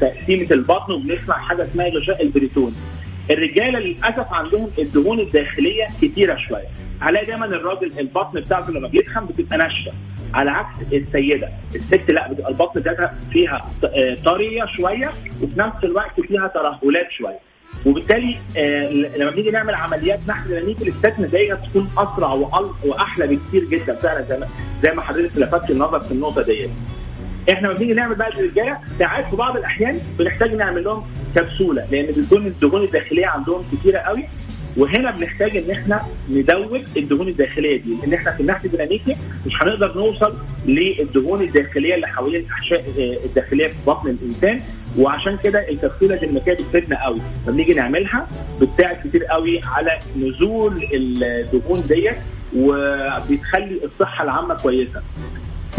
تقسيمة 0.02 0.48
البطن 0.52 0.92
وبنسمع 0.94 1.38
حاجة 1.38 1.64
اسمها 1.64 1.88
غشاء 1.90 2.24
البريتون. 2.24 2.74
الرجاله 3.31 3.79
للاسف 3.79 4.34
عندهم 4.34 4.69
الدهون 4.79 5.19
الداخليه 5.19 5.88
كتيره 6.01 6.38
شوية. 6.49 6.67
هلاقي 7.01 7.25
دايما 7.25 7.45
الراجل 7.45 7.99
البطن 7.99 8.39
بتاعته 8.39 8.71
لما 8.71 8.88
بيتخن 8.88 9.25
بتبقى 9.25 9.57
ناشفه. 9.57 9.91
على 10.34 10.51
عكس 10.51 10.81
السيده 10.93 11.49
الست 11.75 12.12
لا 12.12 12.31
بتبقى 12.31 12.51
البطن 12.51 12.79
بتاعتها 12.79 13.15
فيها 13.31 13.60
طريه 14.25 14.65
شوية 14.77 15.07
وفي 15.43 15.60
نفس 15.60 15.84
الوقت 15.84 16.21
فيها 16.21 16.47
ترهلات 16.47 17.12
شوية. 17.17 17.39
وبالتالي 17.86 18.38
آه 18.57 18.89
لما 18.91 19.31
بنيجي 19.31 19.51
نعمل 19.51 19.75
عمليات 19.75 20.19
نحت 20.27 20.47
ديناميكي 20.47 20.86
للست 20.86 21.13
نتائجها 21.19 21.55
تكون 21.55 21.89
أسرع 21.97 22.34
وأحلى 22.84 23.27
بكتير 23.27 23.63
جدا 23.63 23.95
فعلا 23.95 24.21
زي 24.21 24.38
ما 24.39 24.47
زي 24.84 24.91
ما 24.93 25.01
حضرتك 25.01 25.38
لفتت 25.38 25.71
النظر 25.71 25.99
في 25.99 26.12
النقطة 26.12 26.41
ديت. 26.43 26.69
إحنا 27.49 27.67
لما 27.67 27.77
بنيجي 27.77 27.93
نعمل 27.93 28.15
بقى 28.15 28.30
للرجاله 28.38 28.77
ساعات 28.99 29.30
في 29.30 29.36
بعض 29.36 29.58
الأحيان 29.58 29.99
بنحتاج 30.19 30.54
نعمل 30.54 30.84
لهم 30.84 31.04
كبسولة 31.36 31.88
لأن 31.91 32.06
بتكون 32.06 32.45
الدهون 32.47 32.84
الداخلية 32.84 33.25
عندهم 33.27 33.63
كتيرة 33.71 33.99
قوي. 33.99 34.23
وهنا 34.77 35.12
بنحتاج 35.12 35.58
إن 35.58 35.71
إحنا 35.71 36.01
ندوب 36.30 36.82
الدهون 36.97 37.27
الداخلية 37.27 37.82
دي 37.82 37.95
لأن 38.01 38.13
إحنا 38.13 38.32
في 38.32 38.41
النحت 38.41 38.65
الديناميكي 38.65 39.15
مش 39.45 39.54
هنقدر 39.62 39.93
نوصل 39.97 40.38
للدهون 40.65 41.41
الداخلية 41.41 41.95
اللي 41.95 42.08
حوالين 42.08 42.41
الاحشاء 42.41 42.84
الداخلية 43.25 43.67
في 43.67 43.77
بطن 43.88 44.10
الإنسان. 44.10 44.62
وعشان 44.97 45.38
كده 45.43 45.69
الكبسوله 45.69 46.13
الديناميكيه 46.15 46.54
بتفيدنا 46.54 47.04
قوي. 47.06 47.21
فبنيجي 47.47 47.73
نعملها 47.73 48.27
بتساعد 48.62 48.95
كتير 49.08 49.23
قوي 49.25 49.62
على 49.65 49.99
نزول 50.17 50.88
الدهون 50.93 51.84
ديت 51.88 52.15
وبتخلي 52.56 53.80
الصحة 53.84 54.23
العامة 54.23 54.54
كويسة. 54.56 54.97
آه 54.99 55.01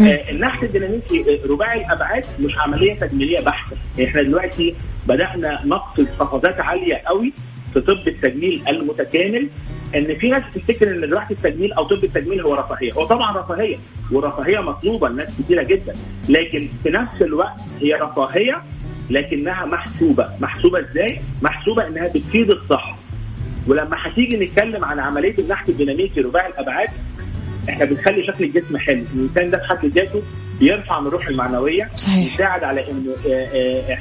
النحت 0.03 0.63
الديناميكي 0.63 1.25
رباعي 1.49 1.85
الأبعاد 1.85 2.25
مش 2.39 2.57
عملية 2.57 2.93
تجميلية 2.93 3.41
بحتة. 3.45 3.77
إحنا 4.03 4.21
دلوقتي 4.21 4.75
بدأنا 5.07 5.61
نقصد 5.65 6.07
قفزات 6.19 6.59
عالية 6.59 6.95
قوي 6.95 7.33
في 7.73 7.81
طب 7.81 8.07
التجميل 8.07 8.63
المتكامل. 8.69 9.49
إن 9.95 10.15
في 10.15 10.29
ناس 10.29 10.43
تفتكر 10.55 10.87
إن 10.87 11.09
جراحه 11.09 11.31
التجميل 11.31 11.73
أو 11.73 11.83
طب 11.83 12.03
التجميل 12.03 12.41
هو 12.41 12.53
رفاهية، 12.53 12.93
هو 12.93 13.05
طبعا 13.05 13.37
رفاهية 13.37 13.77
والرفاهيه 14.11 14.59
مطلوبة 14.59 15.09
لناس 15.09 15.41
كثيره 15.41 15.63
جدا، 15.63 15.93
لكن 16.29 16.69
في 16.83 16.89
نفس 16.89 17.21
الوقت 17.21 17.61
هي 17.81 17.93
رفاهية 17.93 18.63
لكنها 19.09 19.65
محسوبة، 19.65 20.29
محسوبة 20.41 20.79
إزاي؟ 20.79 21.19
محسوبة 21.41 21.87
إنها 21.87 22.07
بتفيد 22.07 22.51
الصحه. 22.51 22.97
ولما 23.67 23.97
هتيجي 23.97 24.37
نتكلم 24.37 24.85
عن 24.85 24.99
عملية 24.99 25.35
النحت 25.39 25.69
الديناميكي 25.69 26.21
رباعي 26.21 26.49
الأبعاد 26.49 26.89
إحنا 27.69 27.85
بنخلي 27.85 28.23
شكل 28.27 28.43
الجسم 28.43 28.77
حلو، 28.77 29.03
الإنسان 29.15 29.51
ده 29.51 29.57
في 29.57 29.63
حد 29.63 29.85
ذاته 29.85 30.21
بيرفع 30.59 30.99
من 30.99 31.07
الروح 31.07 31.27
المعنوية 31.27 31.89
صحيح. 31.95 32.33
يساعد 32.33 32.63
على 32.63 32.85
انه 32.91 33.15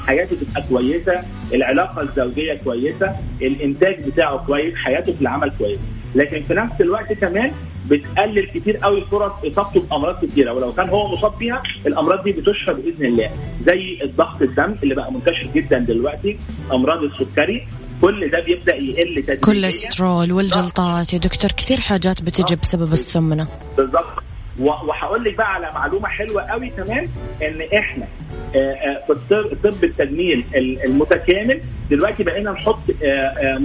حياته 0.06 0.36
تبقى 0.36 0.62
كويسة، 0.68 1.12
العلاقة 1.54 2.02
الزوجية 2.02 2.54
كويسة، 2.64 3.12
الإنتاج 3.42 4.08
بتاعه 4.08 4.46
كويس، 4.46 4.74
حياته 4.74 5.12
في 5.12 5.22
العمل 5.22 5.52
كويس، 5.58 5.80
لكن 6.14 6.42
في 6.42 6.54
نفس 6.54 6.80
الوقت 6.80 7.12
كمان 7.12 7.50
بتقلل 7.86 8.46
كتير 8.54 8.76
قوي 8.76 9.04
فرص 9.10 9.32
إصابته 9.46 9.80
بأمراض 9.80 10.24
كتيرة 10.24 10.52
ولو 10.52 10.72
كان 10.72 10.88
هو 10.88 11.12
مصاب 11.16 11.38
بيها 11.38 11.62
الأمراض 11.86 12.24
دي 12.24 12.32
بتشفى 12.32 12.72
بإذن 12.74 13.06
الله 13.06 13.30
زي 13.66 13.98
الضغط 14.02 14.42
الدم 14.42 14.74
اللي 14.82 14.94
بقى 14.94 15.12
منتشر 15.12 15.50
جدا 15.54 15.78
دلوقتي 15.78 16.38
أمراض 16.72 17.02
السكري 17.02 17.66
كل 18.00 18.28
ده 18.28 18.40
بيبدأ 18.40 18.74
يقل 18.74 19.14
تدريجيا. 19.22 19.34
كوليسترول 19.44 20.32
والجلطات 20.32 21.12
يا 21.12 21.18
دكتور 21.18 21.50
كثير 21.52 21.80
حاجات 21.80 22.22
بتجي 22.22 22.56
بسبب 22.56 22.92
السمنة. 22.92 23.46
بالظبط. 23.76 24.22
وهقول 24.60 25.24
لك 25.24 25.36
بقى 25.36 25.54
على 25.54 25.70
معلومة 25.74 26.08
حلوة 26.08 26.42
قوي 26.42 26.70
كمان 26.70 27.08
إن 27.42 27.78
إحنا 27.78 28.06
آه، 28.54 28.58
آه، 28.58 29.02
في 29.06 29.12
الطب 29.12 29.70
طب 29.70 29.84
التجميل 29.84 30.44
المتكامل 30.86 31.60
دلوقتي 31.90 32.22
بقينا 32.22 32.52
نحط 32.52 32.78
آه، 33.04 33.58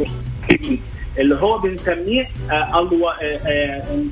اللي 1.19 1.35
هو 1.35 1.57
بنسميه 1.57 2.27
ألو... 2.51 3.09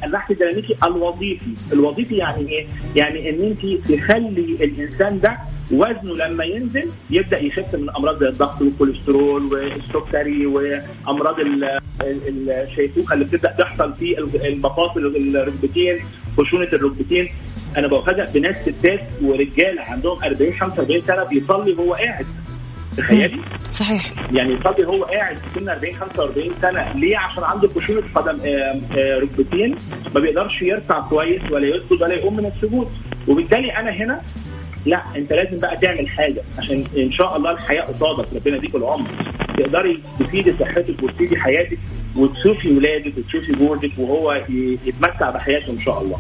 النحت 0.04 0.32
الديناميكي 0.32 0.76
الوظيفي، 0.84 1.46
الوظيفي 1.74 2.15
يعني 2.15 2.50
إيه؟ 2.50 2.65
يعني 2.96 3.30
إن 3.30 3.39
أنت 3.44 3.91
تخلي 3.94 4.63
الإنسان 4.65 5.20
ده 5.20 5.38
وزنه 5.72 6.15
لما 6.15 6.44
ينزل 6.44 6.89
يبدأ 7.10 7.41
يخف 7.44 7.76
من 7.76 7.89
أمراض 7.98 8.20
زي 8.20 8.28
الضغط 8.30 8.62
والكوليسترول 8.62 9.44
والسكري 9.44 10.46
وأمراض 10.46 11.36
الشيخوخة 12.02 13.13
اللي 13.13 13.26
بتبدأ 13.26 13.52
تحصل 13.58 13.94
في 13.94 14.20
المفاصل 14.48 15.00
الركبتين 15.36 15.96
خشونة 16.38 16.68
الركبتين. 16.74 17.30
أنا 17.78 17.88
بفاجئ 17.88 18.32
بناس 18.34 18.56
ستات 18.70 19.02
ورجال 19.22 19.80
عندهم 19.80 20.18
40 20.24 20.54
45 20.54 21.02
سنة 21.02 21.24
بيصلي 21.24 21.74
وهو 21.74 21.94
قاعد. 21.94 22.26
تخيلي؟ 22.98 23.40
صحيح. 23.72 24.12
يعني 24.32 24.54
يصلي 24.54 24.88
هو 24.88 25.04
قاعد 25.04 25.38
في 25.38 25.60
سن 25.60 25.70
40 25.70 25.96
45 25.96 26.52
سنة. 26.62 26.94
ليه؟ 26.94 27.18
عشان 27.18 27.44
عنده 27.44 27.70
خشونه 27.76 28.04
قدم 28.16 28.40
ركبتين. 29.24 29.76
ما 30.16 30.22
بيقدرش 30.22 30.62
يرفع 30.62 31.00
كويس 31.00 31.42
ولا 31.52 31.68
يسجد 31.68 32.02
ولا 32.02 32.14
يقوم 32.14 32.38
من 32.38 32.46
السجود. 32.46 32.92
وبالتالي 33.28 33.78
أنا 33.78 33.92
هنا 33.92 34.22
لا 34.86 35.02
أنت 35.16 35.34
لازم 35.34 35.58
بقى 35.58 35.78
تعمل 35.78 36.10
حاجة. 36.10 36.42
عشان 36.60 36.84
إن 36.98 37.12
شاء 37.12 37.38
الله 37.38 37.52
الحياة 37.52 37.82
قصادك. 37.82 38.28
ربنا 38.36 38.58
يديك 38.58 38.76
العمر. 38.76 39.08
تقدري 39.58 40.04
تفيدي 40.20 40.54
صحتك 40.60 41.04
وتفيدي 41.04 41.38
حياتك 41.40 41.80
وتشوفي 42.16 42.70
ولادك 42.70 43.14
وتشوفي 43.18 43.52
جوزك 43.52 43.92
وهو 43.98 44.34
يتمتع 44.86 45.30
بحياته 45.30 45.72
إن 45.72 45.80
شاء 45.80 46.02
الله. 46.02 46.20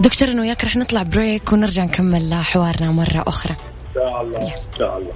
دكتور 0.00 0.28
انه 0.28 0.42
وياك 0.42 0.64
رح 0.64 0.76
نطلع 0.76 1.02
بريك 1.02 1.52
ونرجع 1.52 1.84
نكمل 1.84 2.34
حوارنا 2.34 2.92
مرة 2.92 3.22
أخرى. 3.26 3.56
ان 3.96 4.02
شاء 4.02 4.22
الله 4.22 4.38
ان 4.38 4.78
شاء 4.78 4.98
الله. 4.98 5.12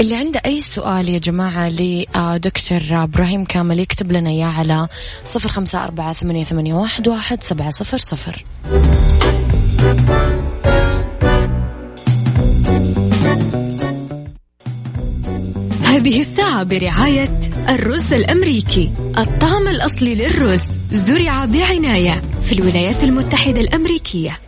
اللي 0.00 0.16
عنده 0.16 0.40
أي 0.46 0.60
سؤال 0.60 1.08
يا 1.08 1.18
جماعة 1.18 1.68
لدكتور 1.68 2.80
إبراهيم 2.92 3.44
كامل 3.44 3.80
يكتب 3.80 4.12
لنا 4.12 4.30
إياه 4.30 4.46
على 4.46 4.88
صفر 5.24 5.48
خمسة 5.48 5.84
أربعة 5.84 6.12
ثمانية, 6.12 6.44
ثمانية 6.44 6.74
واحد, 6.74 7.08
واحد 7.08 7.42
سبعة 7.42 7.70
صفر 7.70 7.98
صفر. 7.98 8.44
هذه 15.84 16.20
الساعة 16.20 16.62
برعاية 16.62 17.40
الرز 17.68 18.12
الأمريكي 18.12 18.92
الطعم 19.18 19.68
الأصلي 19.68 20.14
للرز 20.14 20.68
زرع 20.90 21.44
بعناية 21.44 22.22
في 22.42 22.52
الولايات 22.52 23.04
المتحدة 23.04 23.60
الأمريكية 23.60 24.40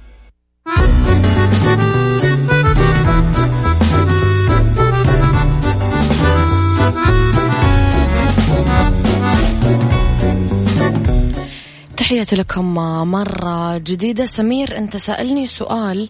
تحياتي 12.14 12.36
لكم 12.36 12.74
مرة 13.10 13.78
جديدة. 13.78 14.26
سمير 14.26 14.78
أنت 14.78 14.96
سألني 14.96 15.46
سؤال 15.46 16.08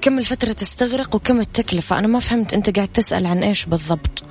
كم 0.00 0.18
الفترة 0.18 0.52
تستغرق 0.52 1.14
وكم 1.14 1.40
التكلفة؟ 1.40 1.98
أنا 1.98 2.06
ما 2.06 2.20
فهمت 2.20 2.54
أنت 2.54 2.76
قاعد 2.76 2.88
تسأل 2.88 3.26
عن 3.26 3.42
إيش 3.42 3.66
بالضبط؟ 3.66 4.24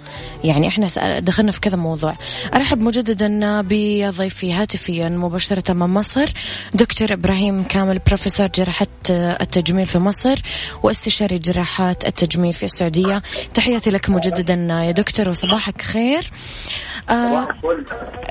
يعني 0.43 0.67
إحنا 0.67 1.19
دخلنا 1.19 1.51
في 1.51 1.59
كذا 1.59 1.75
موضوع. 1.77 2.17
أرحب 2.53 2.81
مجددا 2.81 3.61
بضيفي 3.61 4.53
هاتفيا 4.53 5.09
مباشرة 5.09 5.73
من 5.73 5.87
مصر 5.93 6.31
دكتور 6.73 7.13
إبراهيم 7.13 7.63
كامل 7.63 7.99
بروفيسور 8.07 8.47
جراحة 8.55 8.87
التجميل 9.09 9.85
في 9.85 9.97
مصر 9.99 10.41
واستشاري 10.83 11.37
جراحات 11.37 12.05
التجميل 12.07 12.53
في 12.53 12.65
السعودية. 12.65 13.21
تحياتي 13.53 13.89
لك 13.89 14.09
مجددا 14.09 14.53
يا 14.53 14.91
دكتور 14.91 15.29
وصباحك 15.29 15.81
خير. 15.81 16.31
آه 17.09 17.47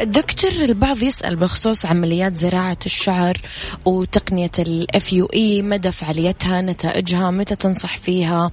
دكتور 0.02 0.50
البعض 0.50 1.02
يسأل 1.02 1.36
بخصوص 1.36 1.86
عمليات 1.86 2.36
زراعة 2.36 2.78
الشعر 2.86 3.36
وتقنية 3.84 4.50
ال 4.58 5.12
FUE 5.12 5.62
مدى 5.62 5.92
فعاليتها 5.92 6.60
نتائجها 6.60 7.30
متى 7.30 7.56
تنصح 7.56 7.96
فيها 7.96 8.50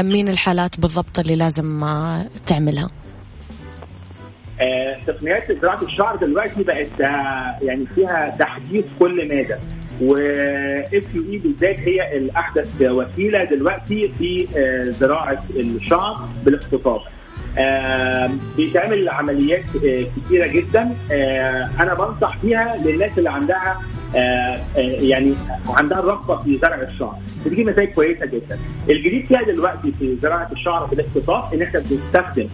مين 0.00 0.28
الحالات 0.28 0.80
بالضبط 0.80 1.18
اللي 1.18 1.36
لازم 1.36 1.84
آه، 1.84 2.26
تعملها 2.62 2.90
آه، 4.60 4.96
تقنيات 5.06 5.52
زراعه 5.52 5.82
الشعر 5.82 6.16
دلوقتي 6.16 6.62
بقت 6.62 7.00
آه، 7.00 7.56
يعني 7.62 7.86
فيها 7.94 8.36
تحديث 8.38 8.84
كل 8.98 9.28
مدة. 9.28 9.58
و 10.00 10.16
FUE 10.94 11.38
بالذات 11.38 11.78
هي 11.78 12.16
الأحدث 12.18 12.82
وسيلة 12.82 13.44
دلوقتي 13.44 14.08
في 14.18 14.46
زراعة 15.00 15.44
الشعر 15.56 16.28
بالاقتطاف 16.44 17.02
بيتعمل 18.56 19.08
عمليات 19.08 19.64
آه، 19.76 20.06
كثيره 20.16 20.46
جدا. 20.46 20.90
آه، 21.12 21.68
أنا 21.80 21.94
بنصح 21.94 22.38
فيها 22.38 22.76
للناس 22.84 23.18
اللي 23.18 23.30
عندها 23.30 23.80
آه، 24.16 24.60
يعني 24.76 25.34
عندها 25.68 25.98
الرغبه 25.98 26.42
في 26.42 26.58
زرع 26.62 26.76
الشعر. 26.76 27.16
بتجيب 27.46 27.68
نتائج 27.70 27.94
كويسة 27.94 28.26
جدا. 28.26 28.58
الجديد 28.90 29.26
فيها 29.26 29.42
دلوقتي 29.42 29.92
في 29.98 30.16
زراعة 30.22 30.48
الشعر 30.52 30.86
بالاقتطاف 30.86 31.52
إن 31.52 31.62
إحنا 31.62 31.80
بنستخدم 31.80 32.48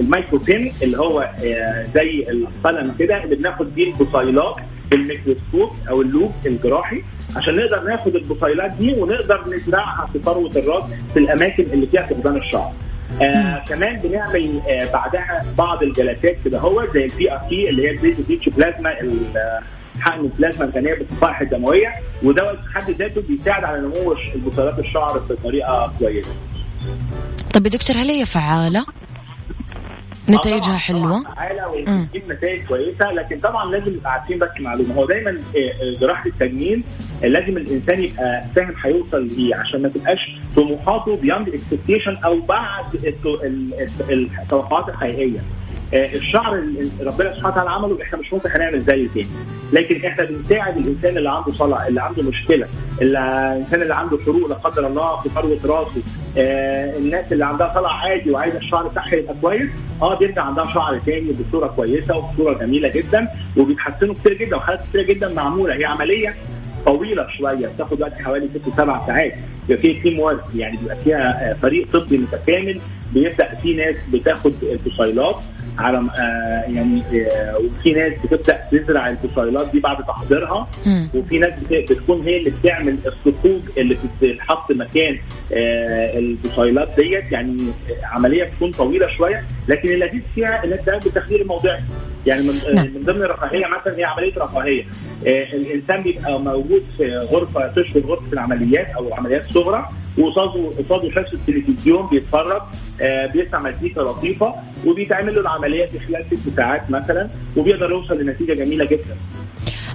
ال 0.00 0.06
micro 0.06 0.38
pen 0.38 0.72
اللي 0.82 0.98
هو 0.98 1.30
زي 1.94 2.24
القلم 2.30 2.94
كده 2.98 3.24
اللي 3.24 3.36
بناخد 3.36 3.74
بيه 3.74 3.92
البصيلات 3.92 4.56
بالميكروسكوب 4.90 5.70
أو 5.88 6.02
ال 6.02 6.07
loupe 6.07 6.32
الجراحي 6.46 7.02
عشان 7.36 7.56
نقدر 7.56 7.82
ناخد 7.82 8.16
البصيلات 8.16 8.70
دي 8.70 8.92
ونقدر 8.94 9.44
نزرعها 9.54 10.08
في 10.12 10.18
فروة 10.18 10.50
الراس 10.56 10.84
في 11.12 11.18
الأماكن 11.18 11.62
اللي 11.72 11.86
فيها 11.86 12.02
فقدان 12.02 12.36
الشعر. 12.36 12.72
آه 13.22 13.64
كمان 13.68 14.00
بنعمل 14.00 14.60
آه 14.68 14.92
بعدها 14.92 15.46
بعض 15.58 15.82
الجلسات 15.82 16.36
كده 16.44 16.58
هو 16.58 16.86
زي 16.94 17.04
ال 17.04 17.32
PRP 17.32 17.70
اللي 17.70 17.86
هي 17.86 17.90
ال 17.90 17.94
platelet 17.94 18.22
rich 18.22 18.48
plasma 18.48 18.90
حقن 20.00 20.20
البلازما 20.20 20.64
الغنية 20.64 20.94
بالصفائح 20.94 21.40
الدموية 21.40 21.92
ودوت 22.22 22.58
في 22.58 22.72
حد 22.74 22.90
ذاته 22.90 23.22
بيساعد 23.28 23.64
على 23.64 23.80
نمو 23.80 24.16
البصيلات 24.34 24.78
الشعر 24.78 25.18
بطريقة 25.18 25.92
كويسة. 25.98 26.34
طب 27.54 27.66
يا 27.66 27.70
دكتور 27.70 27.96
هل 27.96 28.10
هي 28.10 28.26
فعالة؟ 28.26 28.86
نتائجها 30.30 30.76
حلوة. 30.76 31.22
وبتجيب 32.02 32.32
نتائج 32.32 32.66
كويسة 32.66 33.06
لكن 33.06 33.38
طبعا 33.40 33.70
لازم 33.70 33.92
نبقى 33.92 34.12
عارفين 34.12 34.38
بس 34.38 34.48
معلومه 34.60 34.94
هو 34.94 35.06
دايما 35.06 35.30
آه، 35.30 35.34
آه، 35.34 35.94
جراحة 36.00 36.26
التجميل 36.26 36.82
آه، 37.24 37.26
لازم 37.26 37.56
الإنسان 37.56 38.02
يبقى 38.04 38.44
فاهم 38.56 38.74
هيوصل 38.84 39.26
ليه 39.26 39.54
عشان 39.56 39.82
ما 39.82 39.88
تبقاش 39.88 40.18
طموحاته 40.56 41.16
beyond 41.20 41.48
expectation 41.48 42.16
أو 42.24 42.40
بعد 42.40 42.84
التوقعات 44.10 44.88
الحقيقية. 44.88 45.38
الشعر 45.94 46.54
اللي 46.58 46.90
ربنا 47.00 47.34
سبحانه 47.36 47.48
وتعالى 47.54 47.70
عمله 47.70 48.02
إحنا 48.02 48.18
مش 48.18 48.32
ممكن 48.32 48.50
هنعمل 48.50 48.80
زيه 48.80 49.08
تاني. 49.08 49.26
لكن 49.72 50.06
إحنا 50.06 50.24
بنساعد 50.24 50.76
الإنسان 50.76 51.16
اللي 51.16 51.30
عنده 51.30 51.52
صلع 51.52 51.86
اللي 51.86 52.02
عنده 52.02 52.22
مشكلة 52.22 52.68
الإنسان 53.02 53.82
اللي 53.82 53.94
عنده 53.94 54.18
حروق 54.26 54.48
لا 54.48 54.54
قدر 54.54 54.86
الله 54.86 55.20
في 55.20 55.28
فروة 55.28 55.58
راسه. 55.64 56.02
الناس 56.36 57.32
اللي 57.32 57.44
عندها 57.46 57.72
صلع 57.74 57.92
عادي 57.92 58.30
وعايزة 58.30 58.58
الشعر 58.58 58.88
بتاعها 58.88 59.14
يبقى 59.14 59.34
كويس. 59.42 59.70
آه 60.02 60.16
بيرجع 60.16 60.42
عندها 60.42 60.64
شعر 60.74 60.98
تاني 60.98 61.30
بصورة 61.48 61.66
كويسة 61.66 62.16
وبصورة 62.16 62.58
جميلة 62.58 62.88
جدا 62.88 63.28
وبيتحسنوا 63.58 64.14
كتير 64.14 64.32
جدا 64.34 64.56
وحالات 64.56 64.80
كتير 64.88 65.02
جدا 65.02 65.34
معمولة. 65.34 65.74
هي 65.74 65.84
عملية 65.84 66.34
طويلة 66.86 67.26
شوية 67.38 67.66
بتاخد 67.68 68.00
وقت 68.02 68.22
حوالي 68.22 68.48
ست 68.48 68.74
سبع 68.74 69.06
ساعات. 69.06 69.34
بيبقى 69.68 69.82
فيها 69.82 70.02
تيم 70.02 70.20
ورك 70.20 70.42
يعني 70.54 70.76
بيبقى 70.76 70.96
فيها 70.96 71.50
آه، 71.50 71.54
فريق 71.54 71.86
طبي 71.92 72.18
متكامل 72.18 72.80
بيبدا 73.12 73.54
في 73.54 73.74
ناس 73.74 73.96
بتاخد 74.12 74.52
البصيلات 74.62 75.36
على 75.78 75.98
آه 75.98 76.64
يعني 76.72 77.02
آه 77.02 77.56
وفي 77.58 77.92
ناس 77.92 78.12
بتبدأ 78.24 78.60
تزرع 78.72 79.08
البصيلات 79.08 79.70
دي 79.72 79.80
بعد 79.80 80.04
تحضيرها 80.04 80.68
وفي 81.14 81.38
ناس 81.38 81.52
بتكون 81.70 82.22
هي 82.22 82.36
اللي 82.36 82.50
بتعمل 82.62 82.96
الصكوك 83.06 83.62
اللي 83.78 83.96
بتتحط 84.20 84.72
مكان 84.72 85.18
آه 85.52 86.18
البصيلات 86.18 86.88
ديت. 86.96 87.32
يعني 87.32 87.56
عملية 88.04 88.44
بتكون 88.44 88.70
طويلة 88.70 89.06
شوية 89.16 89.42
لكن 89.68 89.88
اللذيذ 89.88 90.22
فيها 90.34 90.64
انك 90.64 90.80
تعمل 90.86 91.00
بالتخدير 91.00 91.40
الموضعي 91.42 91.80
يعني 92.26 92.42
من, 92.42 92.60
نعم. 92.74 92.86
من 92.86 93.02
ضمن 93.04 93.22
الرفاهية 93.22 93.64
مثلا 93.66 93.98
هي 93.98 94.04
عملية 94.04 94.32
رفاهية. 94.38 94.84
الإنسان 95.26 96.02
بيبقى 96.02 96.40
موجود 96.40 96.82
في 96.96 97.16
غرفة 97.16 97.66
تشبه 97.82 98.00
غرفة 98.08 98.32
العمليات 98.32 98.86
أو 98.86 99.14
عمليات 99.14 99.44
صغرى 99.44 99.88
وقصاده 100.18 100.68
قصاده 100.68 101.10
شاشة 101.10 101.34
التلفزيون 101.34 102.06
بيتفرج 102.06 102.62
آه 103.00 103.26
بيسمع 103.26 103.58
مزيكا 103.58 104.00
لطيفة 104.00 104.54
وبيتعمل 104.86 105.34
له 105.34 105.40
العملية 105.40 105.86
في 105.86 105.98
خلال 105.98 106.24
ست 106.38 106.48
ساعات 106.56 106.90
مثلا 106.90 107.28
وبيقدر 107.56 107.90
يوصل 107.90 108.14
لنتيجة 108.14 108.52
جميلة 108.52 108.84
جدا. 108.84 109.16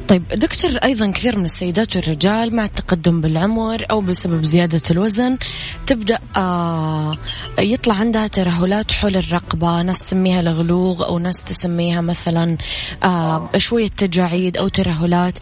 طيب 0.07 0.27
دكتور 0.27 0.71
أيضا 0.83 1.11
كثير 1.11 1.37
من 1.37 1.45
السيدات 1.45 1.95
والرجال 1.95 2.55
مع 2.55 2.65
التقدم 2.65 3.21
بالعمر 3.21 3.85
أو 3.91 4.01
بسبب 4.01 4.43
زيادة 4.43 4.81
الوزن 4.91 5.37
تبدأ 5.87 6.19
آه 6.37 7.17
يطلع 7.59 7.95
عندها 7.95 8.27
ترهلات 8.27 8.91
حول 8.91 9.15
الرقبة 9.17 9.81
ناس 9.81 9.99
تسميها 9.99 10.41
لغلوغ 10.41 11.05
أو 11.05 11.19
ناس 11.19 11.43
تسميها 11.43 12.01
مثلا 12.01 12.57
آه 13.03 13.49
شوية 13.57 13.87
تجاعيد 13.87 14.57
أو 14.57 14.67
ترهلات. 14.67 15.39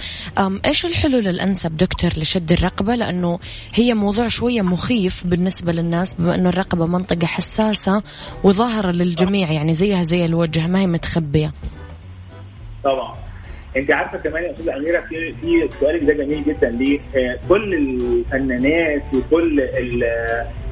إيش 0.66 0.86
الحلول 0.86 1.28
الأنسب 1.28 1.78
دكتور 1.78 2.12
لشد 2.18 2.52
الرقبة؟ 2.52 2.96
لأنه 2.96 3.40
هي 3.74 3.94
موضوع 3.94 4.28
شوية 4.28 4.62
مخيف 4.62 5.28
بالنسبة 5.28 5.72
للناس 5.72 6.14
بما 6.14 6.36
أنه 6.36 6.50
الرقبة 6.50 6.86
منطقة 6.86 7.28
حساسة 7.28 8.04
وظاهرة 8.44 8.92
للجميع 8.92 9.52
يعني 9.52 9.74
زيها 9.74 10.04
زي 10.04 10.26
الوجه 10.26 10.68
ما 10.68 10.80
هي 10.80 10.88
متخبية. 10.88 11.54
طبعا. 12.84 13.25
انت 13.78 13.92
عارفه 13.92 14.18
كمان 14.18 14.44
يا 14.44 14.52
استاذه 14.52 14.76
اميره 14.78 15.00
في 15.00 15.34
في 15.42 15.70
سؤالك 15.80 16.04
ده 16.04 16.14
جميل 16.14 16.44
جدا 16.44 16.70
ليه؟ 16.70 17.00
آه، 17.16 17.40
كل 17.50 17.74
الفنانات 17.74 19.02
وكل 19.14 19.62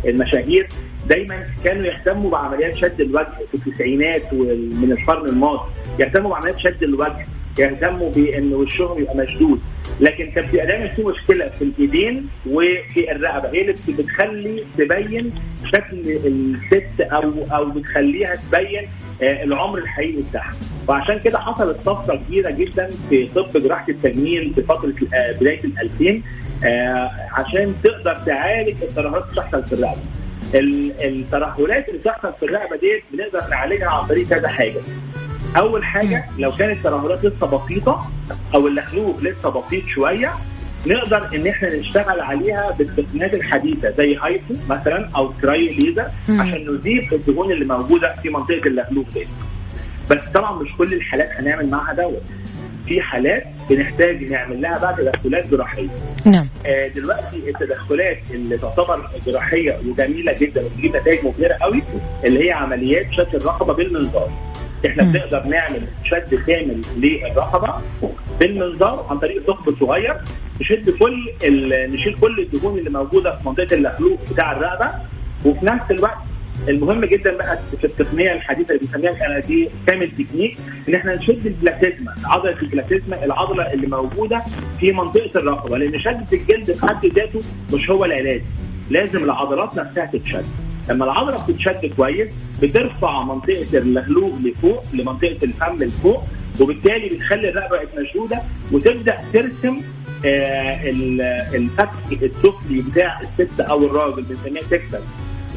المشاهير 0.06 0.68
دايما 1.10 1.46
كانوا 1.64 1.86
يهتموا 1.86 2.32
بعمليات 2.32 2.74
شد 2.74 3.02
الوجه 3.02 3.30
في 3.52 3.56
التسعينات 3.68 4.34
من 4.34 4.92
القرن 4.92 5.30
الماضي 5.30 5.70
يهتموا 6.00 6.32
بعمليات 6.32 6.60
شد 6.60 6.84
الوجه 6.84 7.26
يهتموا 7.60 8.12
بإن 8.12 8.54
وشهم 8.54 9.00
يبقى 9.02 9.18
مشدود. 9.18 9.60
لكن 10.00 10.32
كان 10.32 10.44
في 10.44 10.58
دايما 10.58 10.88
في 10.88 11.04
مشكلة 11.04 11.50
في 11.50 11.62
الإيدين 11.62 12.28
وفي 12.50 13.12
الرقبة. 13.12 13.50
هي 13.50 13.62
اللي 13.62 13.74
بتخلي 13.98 14.64
تبين 14.78 15.32
شكل 15.66 16.02
الست 16.26 17.02
أو 17.02 17.32
أو 17.52 17.66
بتخليها 17.70 18.36
تبين 18.36 18.88
آه، 19.24 19.44
العمر 19.44 19.78
الحقيقي 19.78 20.22
بتاعها. 20.30 20.54
وعشان 20.88 21.20
كده 21.20 21.40
حصلت 21.40 21.78
طفرة 21.86 22.16
كبيرة 22.16 22.52
جدا 22.52 22.90
في 23.10 23.28
طب 23.36 23.54
جراحة 23.56 23.86
التجميل 23.90 24.52
في 24.56 24.62
فترة 24.62 24.94
آه، 25.14 25.32
بداية 25.42 25.64
ال 25.64 25.80
2000 25.82 26.22
آه، 26.66 27.12
عشان 27.32 27.74
تقدر 27.84 28.14
تعالج 28.14 28.74
اللي 28.98 29.20
بتحصل 29.20 29.64
في 29.64 29.74
الرقبة. 29.74 30.02
الترهلات 30.56 31.88
اللي 31.90 32.00
بتحصل 32.00 32.34
في 32.40 32.46
الرقبه 32.46 32.76
ديت 32.78 33.04
بنقدر 33.12 33.50
نعالجها 33.50 33.88
عن 33.90 34.08
طريق 34.08 34.28
كذا 34.28 34.48
حاجة. 34.48 34.82
أول 35.58 35.84
حاجة 35.86 36.26
لو 36.40 36.52
كانت 36.52 36.78
الترهلات 36.78 37.26
لسه 37.26 37.58
بسيطة 37.58 38.12
أو 38.56 38.68
اللخلوق 38.68 39.20
لسه 39.22 39.50
بسيط 39.62 39.86
شوية 39.86 40.34
نقدر 40.88 41.30
إن 41.36 41.48
إحنا 41.48 41.76
نشتغل 41.80 42.20
عليها 42.22 42.72
بالتقنيات 42.72 43.34
الحديثة 43.34 43.90
زي 43.98 44.16
هايفو 44.18 44.54
مثلا 44.70 45.10
أو 45.18 45.34
كرايو 45.42 45.72
ليزر 45.80 46.06
عشان 46.30 46.76
نزيل 46.76 47.10
الدهون 47.12 47.52
اللي 47.52 47.66
موجودة 47.66 48.16
في 48.24 48.30
منطقة 48.30 48.68
اللخلوق 48.68 49.06
دي 49.14 49.28
بس 50.12 50.30
طبعا 50.32 50.62
مش 50.64 50.70
كل 50.78 50.94
الحالات 50.94 51.30
هنعمل 51.32 51.70
معاها 51.70 51.94
دوت. 51.96 52.22
في 52.94 53.02
حالات 53.02 53.44
بنحتاج 53.70 54.32
نعمل 54.32 54.62
لها 54.62 54.80
بعد 54.80 54.96
تدخلات 54.96 55.48
جراحية. 55.48 55.88
نعم. 56.26 56.48
آه 56.66 56.88
دلوقتي 56.88 57.38
التدخلات 57.50 58.32
اللي 58.32 58.58
تعتبر 58.58 59.10
جراحية 59.26 59.80
وجميلة 59.88 60.34
جدا 60.40 60.66
وبتجيب 60.66 60.96
نتائج 60.96 61.26
مبهرة 61.26 61.54
قوي 61.54 61.84
اللي 62.26 62.46
هي 62.48 62.52
عمليات 62.52 63.06
شد 63.12 63.36
الرقبة 63.36 63.74
بالمنظار. 63.74 64.30
إحنا 64.86 65.04
بنقدر 65.04 65.44
نعمل 65.44 65.82
شد 66.04 66.36
كامل 66.48 66.82
للرقبة 66.98 67.74
بالمنظار 68.40 69.08
عن 69.10 69.20
طريق 69.20 69.44
ثقب 69.44 69.72
صغير 69.80 70.18
نشد 70.62 70.90
كل 70.90 71.30
نشيل 71.94 72.16
كل 72.22 72.40
الدهون 72.40 72.80
اللي 72.80 72.90
موجودة 72.90 73.38
في 73.38 73.48
منطقة 73.48 73.76
اللخلوق 73.76 74.20
بتاع 74.32 74.52
الرقبة 74.52 74.92
وفي 75.46 75.66
نفس 75.66 75.92
الوقت 75.92 76.18
المهم 76.70 77.06
جدا 77.06 77.38
بقى 77.38 77.60
في 77.82 77.84
التقنية 77.88 78.34
الحديثة 78.34 78.70
اللي 78.70 78.80
بنسميها 78.80 79.40
دي 79.40 79.70
كامل 79.88 80.12
تكنيك 80.12 80.58
إن 80.90 80.96
إحنا 80.96 81.16
نشد 81.16 81.46
البلاتيزما 81.46 82.16
عضلة 82.26 82.62
البلاتيزما 82.62 83.26
العضلة 83.26 83.74
اللي 83.74 83.88
موجودة 83.88 84.44
في 84.80 84.92
منطقة 84.92 85.40
الرقبة 85.40 85.78
لأن 85.78 86.00
شد 86.00 86.34
الجلد 86.34 86.72
في 86.72 86.88
حد 86.88 87.06
ذاته 87.06 87.42
مش 87.74 87.90
هو 87.90 88.06
العلاج 88.06 88.42
لازم 88.90 89.24
العضلات 89.24 89.78
نفسها 89.80 90.06
تتشد. 90.06 90.46
لما 90.90 91.06
العضلة 91.06 91.46
بتتشد 91.48 91.94
كويس 91.98 92.28
بترفع 92.62 93.24
منطقة 93.24 93.78
اللهلوب 93.78 94.46
لفوق 94.46 94.84
لمنطقة 94.94 95.38
الفم 95.44 95.84
لفوق 95.84 96.24
وبالتالي 96.62 97.10
بتخلي 97.10 97.50
الرقبة 97.50 97.80
مشدودة 98.02 98.42
وتبدأ 98.72 99.18
ترسم 99.34 99.82
آه 100.26 100.90
الفك 101.56 101.90
السفلي 102.12 102.82
بتاع 102.82 103.18
الست 103.22 103.60
أو 103.62 103.86
الراجل 103.86 104.24
بنسميه 104.24 104.62
تكسل 104.62 105.02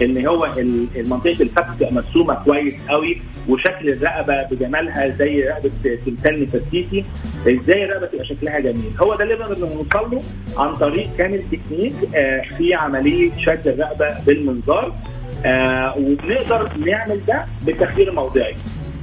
إن 0.02 0.26
هو 0.26 0.48
منطقه 0.96 1.42
الفك 1.42 1.92
مرسومة 1.92 2.34
كويس 2.44 2.86
قوي 2.88 3.22
وشكل 3.48 3.88
الرقبة 3.88 4.42
بجمالها 4.50 5.08
زي 5.08 5.42
رقبة 5.48 5.70
تمثال 6.06 6.42
نفسيتي 6.54 7.04
إزاي 7.48 7.84
الرقبة 7.84 8.06
تبقى 8.06 8.24
شكلها 8.24 8.58
جميل؟ 8.60 8.90
هو 9.00 9.14
ده 9.14 9.24
اللي 9.24 9.34
نقدر 9.34 9.58
نوصل 9.68 10.10
له 10.10 10.18
عن 10.56 10.74
طريق 10.74 11.08
كامل 11.18 11.40
تكنيك 11.52 11.92
آه 12.14 12.42
في 12.42 12.74
عملية 12.74 13.30
شد 13.38 13.66
الرقبة 13.68 14.24
بالمنظار 14.26 14.94
آه 15.46 15.98
وبنقدر 15.98 16.68
نعمل 16.86 17.20
ده 17.28 17.44
بالتخدير 17.66 18.08
الموضعي. 18.08 18.54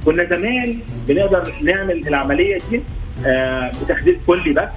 كنا 0.04 0.24
زمان 0.24 0.78
بنقدر 1.08 1.52
نعمل 1.62 2.08
العملية 2.08 2.58
دي 2.70 2.80
آه 3.26 3.70
بتخدير 3.84 4.18
كلي 4.26 4.52
بس 4.52 4.68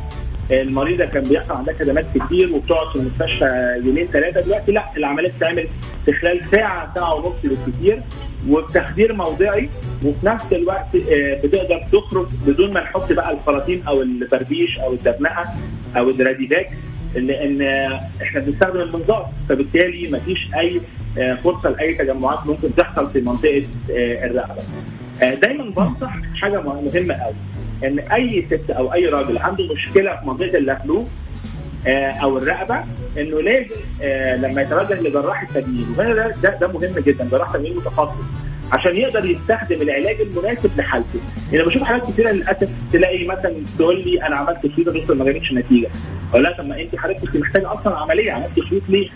المريضه 0.51 1.05
كان 1.05 1.23
بيحصل 1.23 1.53
عندها 1.53 1.73
كدمات 1.73 2.05
كتير 2.17 2.53
وبتقعد 2.53 2.87
في 2.89 2.95
المستشفى 2.95 3.81
يومين 3.85 4.07
ثلاثة 4.07 4.39
دلوقتي. 4.45 4.71
لا 4.71 4.83
العملية 4.97 5.29
بتتعمل 5.29 5.67
في 6.05 6.13
خلال 6.13 6.43
ساعة 6.43 6.93
ساعة 6.95 7.13
ونص 7.15 7.35
بالكثير 7.43 8.01
وبتخدير 8.49 9.13
موضعي. 9.13 9.69
وفي 10.05 10.25
نفس 10.25 10.53
الوقت 10.53 10.95
آه، 11.11 11.41
بتقدر 11.43 11.81
تخرج 11.91 12.27
بدون 12.47 12.73
ما 12.73 12.83
نحط 12.83 13.11
بقى 13.13 13.31
الخراطيم 13.33 13.83
أو 13.87 14.01
البربيش 14.01 14.79
أو 14.79 14.93
الدبنقه 14.93 15.43
أو 15.97 16.09
الراديفاك 16.09 16.67
لأن 17.15 17.61
إحنا 18.21 18.39
بنستخدم 18.39 18.79
المنظار. 18.81 19.29
فبالتالي 19.49 20.07
ما 20.11 20.19
فيش 20.19 20.47
أي 20.55 20.81
آه، 21.17 21.33
فرصة 21.35 21.69
لأي 21.69 21.93
تجمعات 21.93 22.47
ممكن 22.47 22.75
تحصل 22.75 23.09
في 23.11 23.21
منطقة 23.21 23.63
آه، 23.91 24.25
الرقبة. 24.25 24.63
دايما 25.21 25.63
بنصح 25.63 26.13
حاجة 26.41 26.61
مهمة 26.61 27.13
قوي 27.15 27.33
إن 27.83 27.99
أي 27.99 28.45
ست 28.47 28.71
أو 28.71 28.93
أي 28.93 29.05
راجل 29.05 29.37
عنده 29.37 29.73
مشكلة 29.73 30.15
في 30.15 30.25
منطقه 30.27 30.57
اللخلوق 30.57 31.07
آه، 31.87 32.11
أو 32.11 32.37
الرقبة 32.37 32.83
إنه 33.17 33.41
لازم 33.41 33.75
آه، 34.01 34.35
لما 34.35 34.61
يتوجه 34.61 35.01
لجراح 35.01 35.41
التجميل 35.41 35.85
وهنا 35.97 36.13
ده, 36.13 36.31
ده, 36.43 36.57
ده 36.61 36.67
مهم 36.67 36.99
جدا 36.99 37.29
جراح 37.29 37.53
تجميل 37.53 37.77
متخصص 37.77 38.15
عشان 38.71 38.97
يقدر 38.97 39.25
يستخدم 39.25 39.81
العلاج 39.81 40.21
المناسب 40.21 40.71
لحالته. 40.77 41.19
يعني 41.51 41.65
بشوف 41.65 41.83
حالات 41.83 42.07
كثيره 42.11 42.31
للأسف 42.31 42.69
تلاقي 42.93 43.27
مثلا 43.27 43.53
تقول 43.77 44.03
لي 44.03 44.23
أنا 44.27 44.35
عملت 44.35 44.71
خيوط 44.75 44.87
بس 44.89 45.09
ما 45.09 45.25
جابتش 45.25 45.53
نتيجة. 45.53 45.87
أقول 46.31 46.43
لها 46.43 46.51
طب 46.61 46.65
ما 46.67 46.81
أنت 46.81 46.95
حضرتك 46.95 47.35
محتاجة 47.35 47.71
أصلا 47.73 47.97
عملية 47.97 48.31
عملت 48.31 48.59
خيوط 48.59 48.81
ليه؟ 48.89 49.09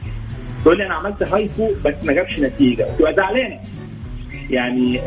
تقول 0.63 0.77
لي 0.77 0.85
أنا 0.85 0.93
عملت 0.93 1.23
هايفو 1.23 1.71
بس 1.85 1.93
ما 2.05 2.13
جابش 2.13 2.39
نتيجة. 2.39 2.87
تبقى 2.99 3.15
زعلانة. 3.15 3.59
يعني 4.51 4.97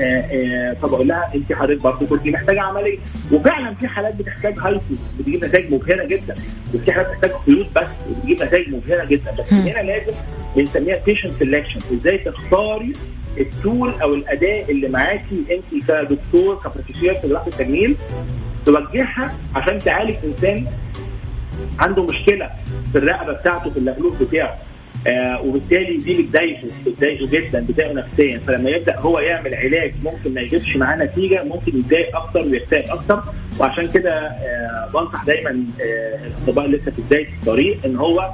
فبقول 0.83 1.12
آه، 1.12 1.16
لها 1.16 1.30
أنت 1.35 1.52
حضرتك 1.52 1.83
برضه 1.83 2.07
كنت 2.07 2.26
محتاجة 2.26 2.61
عملية. 2.61 2.98
وفعلا 3.33 3.74
في 3.74 3.88
حالات 3.88 4.14
بتحتاج 4.14 4.54
هايفو 4.59 4.80
بتجيب 5.18 5.44
نتائج 5.44 5.74
مبهرة 5.74 6.04
جدا. 6.04 6.37
وفي 6.74 6.92
حالات 6.92 7.09
بتحتاج 7.09 7.30
خيوط 7.46 7.66
بس 7.76 7.87
وبتجيب 8.11 8.42
نتائج 8.42 8.74
مبهرة 8.74 9.04
جدا. 9.04 9.30
بس 9.38 9.52
هنا 9.52 9.83
لازم 9.83 10.16
بنسميها 10.57 10.98
بيشنت 11.07 11.33
سelection 11.42 11.92
إزاي 11.92 12.18
تختاري 12.18 12.92
التول 13.40 13.92
أو 14.02 14.14
الأداة 14.14 14.64
اللي 14.68 14.88
معاكي 14.88 15.44
أنت 15.50 15.90
كدكتور 15.90 16.57
كبروفيسور 16.64 17.14
في 17.14 17.28
جراحه 17.28 17.46
التجميل 17.46 17.96
توجهها 18.66 19.35
عشان 19.54 19.78
تعالج 19.78 20.14
إنسان 20.24 20.66
عنده 21.78 22.04
مشكلة 22.04 22.50
في 22.92 22.98
الرقبة 22.98 23.33
بتاعته 23.33 23.70
في 23.70 23.76
اللغلوب 23.76 24.14
بتاعه. 24.22 24.59
آه 25.07 25.40
وبالتالي 25.45 25.97
دي 25.97 26.23
بتضايقه 26.23 26.69
بتضايقه 26.87 27.29
جدا 27.31 27.61
بتضايقه 27.69 27.95
نفسيا. 27.95 28.38
فلما 28.38 28.71
يبدأ 28.71 28.99
هو 29.01 29.19
يعمل 29.19 29.55
علاج 29.55 29.95
ممكن 30.05 30.35
ما 30.35 30.40
يجيبش 30.40 30.77
معاه 30.77 30.97
نتيجة 30.97 31.43
ممكن 31.45 31.79
يتضايق 31.79 32.17
أكتر 32.17 32.40
ويكتئب 32.40 32.85
أكتر. 32.90 33.23
وعشان 33.61 33.88
كده 33.88 34.12
آه 34.27 34.90
بنصح 34.95 35.25
دايما 35.25 35.51
آه 35.51 36.27
الأطباء 36.27 36.67
لسه 36.67 36.90
في 36.90 37.03
بداية 37.03 37.27
الطريق 37.40 37.79
إن 37.87 37.97
هو 37.97 38.31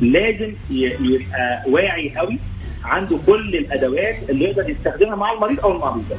لازم 0.00 0.52
يبقى 0.70 1.62
واعي 1.68 2.12
قوي 2.16 2.38
عنده 2.84 3.18
كل 3.26 3.54
الأدوات 3.56 4.30
اللي 4.30 4.44
يقدر 4.44 4.70
يستخدمها 4.70 5.16
مع 5.16 5.32
المريض 5.32 5.60
أو 5.60 5.72
المريضة. 5.72 6.16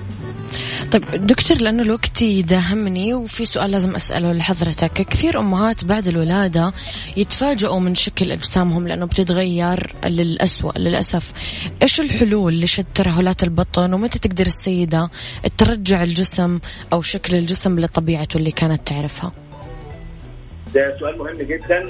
طيب 0.93 1.27
دكتور 1.27 1.57
لأنه 1.57 1.83
الوقت 1.83 2.21
يداهمني 2.21 3.13
وفي 3.13 3.45
سؤال 3.45 3.71
لازم 3.71 3.95
أسأله 3.95 4.33
لحضرتك. 4.33 4.93
كثير 4.93 5.39
أمهات 5.39 5.85
بعد 5.85 6.07
الولادة 6.07 6.73
يتفاجئوا 7.17 7.79
من 7.79 7.95
شكل 7.95 8.31
أجسامهم 8.31 8.87
لأنه 8.87 9.05
بتتغير 9.05 9.93
للأسوأ 10.05 10.71
للأسف. 10.77 11.31
إيش 11.81 11.99
الحلول 11.99 12.61
لشد 12.61 12.85
ترهلات 12.95 13.43
البطن؟ 13.43 13.93
ومتى 13.93 14.19
تقدر 14.19 14.47
السيدة 14.47 15.09
ترجع 15.57 16.03
الجسم 16.03 16.59
أو 16.93 17.01
شكل 17.01 17.35
الجسم 17.35 17.79
لطبيعته 17.79 18.37
اللي 18.37 18.51
كانت 18.51 18.87
تعرفها؟ 18.87 19.42
ده 20.75 20.97
سؤال 20.99 21.17
مهم 21.17 21.33
جدا 21.37 21.87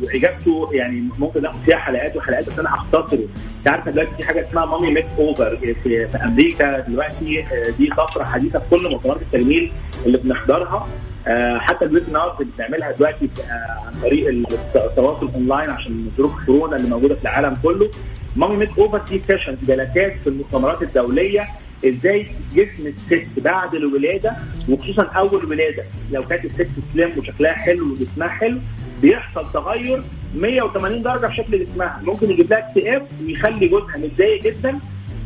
وإجابته 0.00 0.68
يعني 0.72 1.08
ممكن 1.18 1.42
ناخد 1.42 1.58
فيها 1.64 1.76
حلقات 1.76 2.16
وحلقات 2.16 2.46
بس 2.50 2.58
أنا 2.58 2.74
هختصره. 2.74 3.26
أنت 3.58 3.68
عارفه 3.68 3.90
دلوقتي 3.90 4.10
في 4.16 4.22
حاجة 4.28 4.48
اسمها 4.48 4.64
mommy 4.64 4.94
makeover 4.94 5.56
في, 5.56 5.74
في 6.06 6.18
أمريكا 6.24 6.80
دلوقتي 6.80 7.42
آه، 7.42 7.70
دي 7.78 7.90
طفرة 7.98 8.24
حديثة 8.24 8.58
في 8.58 8.64
كل 8.70 8.88
مؤتمرات 8.90 9.22
التجميل 9.22 9.72
اللي 10.06 10.18
بنحضرها. 10.18 10.88
آه 11.26 11.58
حتى 11.58 11.84
ال 11.84 11.89
webinars 11.89 12.32
اللي 12.40 12.52
بنعملها 12.58 12.92
دلوقتي 12.92 13.28
آه 13.50 13.86
عن 13.86 13.92
طريق 14.02 14.28
التواصل 14.76 15.30
أونلاين 15.34 15.70
عشان 15.70 16.10
ظروف 16.18 16.44
كورونا 16.46 16.76
اللي 16.76 16.88
موجودة 16.88 17.14
في 17.14 17.22
العالم 17.22 17.56
كله. 17.62 17.90
mommy 18.36 18.56
makeover 18.56 18.98
دي 18.98 19.22
sessions 19.26 19.58
جلسات 19.64 20.12
في 20.24 20.26
المؤتمرات 20.26 20.82
الدولية. 20.82 21.48
إزاي 21.88 22.26
جسم 22.52 22.86
الست 22.86 23.26
بعد 23.36 23.74
الولادة 23.74 24.36
وخصوصا 24.68 25.02
أول 25.02 25.44
ولادة. 25.44 25.84
لو 26.12 26.26
كانت 26.26 26.44
الست 26.44 26.68
سليم 26.92 27.18
وشكلها 27.18 27.52
حلو 27.52 27.92
وجسمها 27.92 28.28
حلو 28.28 28.58
بيحصل 29.02 29.52
تغير 29.52 30.02
180 30.34 31.02
درجة 31.02 31.26
في 31.26 31.34
شكل 31.36 31.60
جسمها. 31.60 32.00
ممكن 32.04 32.30
يجيب 32.30 32.50
لها 32.50 32.68
اكتئاب 32.68 33.06
ويخلي 33.26 33.68
جوزها 33.68 33.98
متضايق 33.98 34.42
جدا. 34.42 34.78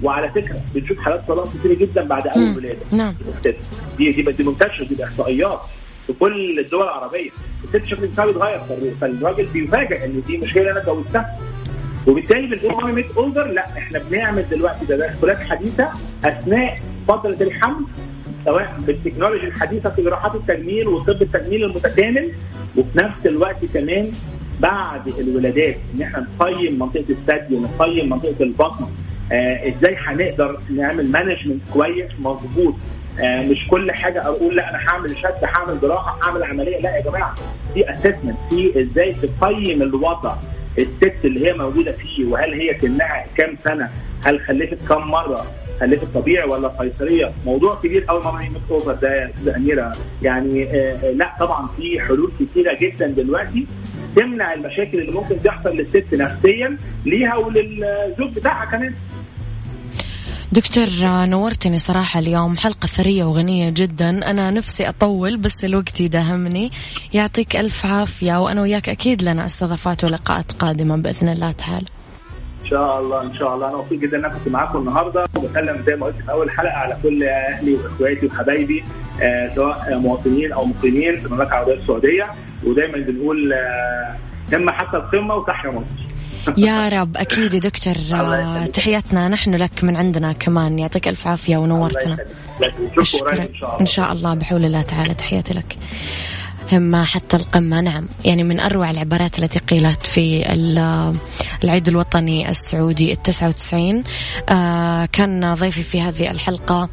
وعلى 0.03 0.29
فكرة 0.29 0.61
بنشوف 0.75 1.01
حالات 1.01 1.29
طلاق 1.29 1.53
كتير 1.53 1.75
جدا 1.75 2.03
بعد 2.05 2.27
أول 2.27 2.57
ولادة. 2.57 2.79
نعم. 2.93 3.15
دي 3.99 4.13
دي 4.13 4.23
دي 4.23 4.45
منتشرة 4.45 4.85
دي 4.85 5.05
احصائيات 5.05 5.61
في 6.07 6.13
كل 6.13 6.59
الدول 6.59 6.83
العربية. 6.83 7.31
الست 7.65 7.85
شكل 7.85 8.11
جسمها 8.11 8.27
بيتغير 8.27 8.61
فالراجل 9.01 9.47
بيفاجئ 9.47 10.05
إن 10.05 10.23
دي 10.27 10.39
مشكلة 10.39 10.71
أنا 10.71 10.81
اتجوزتها. 10.81 11.39
وبالتالي 12.07 12.47
بنقول 12.57 12.85
مامي 12.85 13.05
أوفر 13.17 13.47
لا 13.47 13.67
إحنا 13.79 13.99
بنعمل 13.99 14.49
دلوقتي 14.49 14.87
تدخلات 14.87 15.39
حديثة 15.39 15.89
أثناء 16.25 16.79
فتره 17.09 17.43
الحمل 17.43 17.85
سواء 18.45 18.77
بال 18.87 18.97
technology 18.97 19.47
الحديثة 19.47 19.91
في 19.91 20.03
جراحات 20.03 20.35
التجميل 20.35 20.89
وطب 20.89 21.23
التجميل 21.23 21.65
المتكامل 21.65 22.33
وفي 22.77 22.99
نفس 22.99 23.27
الوقت 23.27 23.65
كمان 23.75 24.13
بعد 24.61 25.09
الولادات 25.09 25.77
إن 25.97 26.03
إحنا 26.03 26.27
نقيم 26.41 26.79
منطقة 26.79 27.05
الثدي 27.11 27.55
ونقيم 27.55 28.11
منطقة 28.11 28.43
البطن 28.45 28.87
آه 29.33 29.69
إزاي 29.69 29.95
هنقدر 29.99 30.59
نعمل 30.77 31.13
management 31.13 31.69
كويس 31.69 32.11
مظبوط. 32.19 32.75
آه 33.21 33.47
مش 33.47 33.69
كل 33.69 33.93
حاجة 33.93 34.27
أقول 34.27 34.57
لا 34.57 34.71
أنا 34.71 34.79
هعمل 34.89 35.17
شد 35.17 35.45
هعمل 35.45 35.81
جراحة 35.81 36.19
هعمل 36.23 36.43
عملية 36.45 36.79
لا 36.79 36.97
يا 36.97 37.03
جماعة 37.03 37.35
في 37.75 37.91
assessment 37.91 38.37
في 38.51 38.83
إزاي 38.83 39.13
تقيم 39.13 39.83
الوضع. 39.83 40.35
الست 40.79 41.15
اللي 41.25 41.47
هي 41.49 41.53
موجودة 41.53 41.93
فيه 41.93 42.25
وهل 42.27 42.53
هي 42.61 42.79
سنها 42.81 43.25
كام 43.37 43.55
سنة؟ 43.65 43.91
هل 44.25 44.41
خلفت 44.41 44.89
كم 44.89 45.01
مرة؟ 45.01 45.47
خلفت 45.81 46.15
طبيعي 46.15 46.49
ولا 46.49 46.69
قيصرية؟ 46.69 47.33
موضوع 47.47 47.75
كبير 47.83 48.05
قوي 48.05 48.23
ماما 48.25 48.39
ميك 48.39 48.51
أوفر 48.71 48.93
ده 48.95 49.09
يا 49.17 49.31
أستاذة 49.35 49.57
أميرة. 49.57 49.93
يعني 50.23 50.69
آه 50.75 51.11
لا 51.11 51.33
طبعا 51.41 51.69
في 51.77 52.01
حلول 52.01 52.33
كثيره 52.41 52.75
جدا 52.81 53.07
دلوقتي 53.07 53.67
تمنع 54.17 54.55
المشاكل 54.55 54.99
اللي 54.99 55.13
ممكن 55.13 55.43
تحصل 55.43 55.77
للست 55.77 56.07
نفسيا 56.15 56.77
ليها 57.07 57.37
وللزوج 57.37 58.35
بتاعها 58.37 58.65
كمان. 58.65 58.95
دكتور 60.55 60.87
نورتني 61.05 61.79
صراحة 61.79 62.21
اليوم 62.21 62.57
حلقة 62.57 62.87
ثرية 62.87 63.25
وغنية 63.25 63.71
جدا. 63.71 64.31
أنا 64.31 64.51
نفسي 64.51 64.89
أطول 64.89 65.37
بس 65.37 65.65
الوقت 65.65 66.01
يداهمني. 66.01 66.71
يعطيك 67.15 67.57
ألف 67.57 67.87
عافية 67.87 68.41
وأنا 68.41 68.63
وياك 68.63 68.89
أكيد 68.89 69.23
لنا 69.23 69.47
استضافات 69.47 70.05
ولقاءات 70.05 70.53
قادمة 70.53 70.97
بإذن 70.97 71.29
الله 71.29 71.53
تعالى. 71.53 71.87
إن 72.63 72.67
شاء 72.67 73.01
الله 73.01 73.23
إن 73.23 73.35
شاء 73.35 73.55
الله. 73.55 73.69
أنا 73.69 73.77
مبسوط 73.77 73.99
جدا 73.99 74.19
ان 74.19 74.25
أنا 74.25 74.35
كنت 74.35 74.49
معاكم 74.49 74.79
النهارده. 74.79 75.25
وبسلم 75.37 75.83
زي 75.87 75.97
ما 75.97 76.07
قلت 76.07 76.17
في 76.17 76.33
اول 76.33 76.51
حلقة 76.51 76.73
على 76.73 76.99
كل 77.03 77.25
أهلي 77.25 77.75
وإخواتي 77.75 78.27
وحبايبي 78.27 78.85
آه 79.23 79.55
سواء 79.55 79.99
مواطنين 79.99 80.53
أو 80.53 80.65
مقيمين 80.65 81.15
في 81.15 81.27
المملكة 81.27 81.49
العربية 81.49 81.75
السعودية. 81.75 82.29
ودايما 82.65 82.99
بنقول 82.99 83.53
آه 83.53 84.17
همه 84.53 84.73
حتى 84.73 84.97
القمة 84.97 85.35
وتحيا 85.35 85.71
مصر. 85.71 86.14
يا 86.57 86.89
رب 86.89 87.17
أكيد 87.17 87.55
يا 87.55 87.59
دكتور 87.59 87.95
تحياتنا 88.75 89.29
نحن 89.29 89.55
لك 89.55 89.85
من 89.85 89.97
عندنا 89.97 90.33
كمان 90.33 90.79
يعطيك 90.79 91.09
ألف 91.09 91.27
عافية 91.27 91.57
ونورتنا. 91.57 92.17
شكرا 93.03 93.49
إن 93.81 93.87
شاء 93.87 94.13
الله 94.13 94.35
بحول 94.35 94.65
الله 94.65 94.83
تعالى 94.83 95.15
تحياتي 95.15 95.55
لك. 95.55 95.77
همة 96.73 97.05
حتى 97.05 97.37
القمة 97.37 97.81
نعم. 97.81 98.09
يعني 98.25 98.43
من 98.43 98.61
أروع 98.61 98.91
العبارات 98.91 99.39
التي 99.39 99.59
قيلت 99.59 100.07
في 100.07 100.53
العيد 101.65 101.89
الوطني 101.89 102.51
السعودي 102.51 103.13
التسعة 103.13 103.49
وتسعين. 103.49 104.05
آه 104.49 105.05
كان 105.05 105.55
ضيفي 105.55 105.83
في 105.83 106.01
هذه 106.01 106.31
الحلقة 106.31 106.89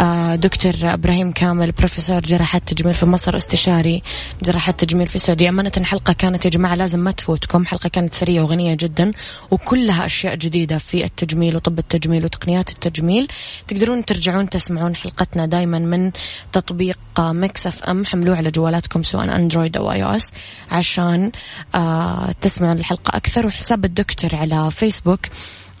آه 0.00 0.34
دكتور 0.34 0.72
إبراهيم 0.82 1.32
كامل 1.32 1.72
بروفيسور 1.72 2.20
جراحة 2.20 2.58
تجميل 2.58 2.94
في 2.94 3.06
مصر 3.06 3.36
استشاري 3.36 4.02
جراحة 4.42 4.72
تجميل 4.72 5.06
في 5.06 5.16
السعودية. 5.16 5.48
أمانة 5.48 5.72
الحلقة 5.76 6.12
كانت 6.12 6.44
يا 6.44 6.50
جماعة 6.50 6.74
لازم 6.74 6.98
ما 6.98 7.10
تفوتكم. 7.10 7.66
حلقة 7.66 7.88
كانت 7.88 8.14
ثرية 8.14 8.40
وغنية 8.40 8.76
جدا 8.80 9.12
وكلها 9.50 10.06
أشياء 10.06 10.34
جديدة 10.34 10.78
في 10.78 11.04
التجميل 11.04 11.56
وطب 11.56 11.78
التجميل 11.78 12.24
وتقنيات 12.24 12.70
التجميل. 12.70 13.28
تقدرون 13.68 14.04
ترجعون 14.04 14.48
تسمعون 14.48 14.96
حلقتنا 14.96 15.46
دايما 15.46 15.78
من 15.78 16.10
تطبيق 16.52 16.98
Mix 17.18 17.66
FM. 17.66 18.04
حملوه 18.04 18.36
على 18.36 18.50
جوالاتكم 18.50 19.02
سواء 19.02 19.15
Android 19.24 19.76
أو 19.76 19.92
iOS 19.92 20.32
عشان 20.70 21.32
آه 21.74 22.32
تسمعون 22.40 22.78
الحلقة 22.78 23.16
أكثر. 23.16 23.46
وحساب 23.46 23.84
الدكتور 23.84 24.36
على 24.36 24.70
فيسبوك 24.70 25.20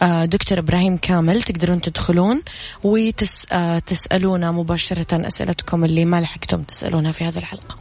آه 0.02 0.24
دكتور 0.24 0.58
إبراهيم 0.58 0.96
كامل 0.96 1.42
تقدرون 1.42 1.80
تدخلون 1.80 2.42
وتسالونا 2.84 4.52
مباشرة 4.52 5.26
أسئلتكم 5.26 5.84
اللي 5.84 6.04
ما 6.04 6.20
لحقتم 6.20 6.62
تسألونها 6.62 7.12
في 7.12 7.24
هذه 7.24 7.38
الحلقة. 7.38 7.76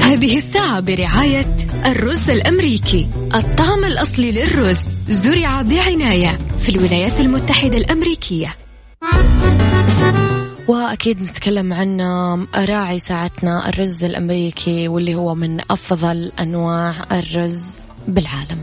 هذه 0.00 0.36
الساعة 0.36 0.80
برعاية 0.80 1.56
الرز 1.86 2.30
الأمريكي. 2.30 3.08
الطعم 3.34 3.84
الأصلي 3.84 4.32
للرز 4.32 4.80
زرع 5.08 5.62
بعناية 5.62 6.38
في 6.58 6.68
الولايات 6.68 7.20
المتحدة 7.20 7.78
الأمريكية. 7.78 8.56
وأكيد 10.68 11.22
نتكلم 11.22 11.72
عن 11.72 12.00
راعي 12.54 12.98
ساعتنا 12.98 13.68
الرز 13.68 14.04
الأمريكي 14.04 14.88
واللي 14.88 15.14
هو 15.14 15.34
من 15.34 15.60
أفضل 15.60 16.32
أنواع 16.40 17.06
الرز 17.12 17.78
بالعالم. 18.08 18.62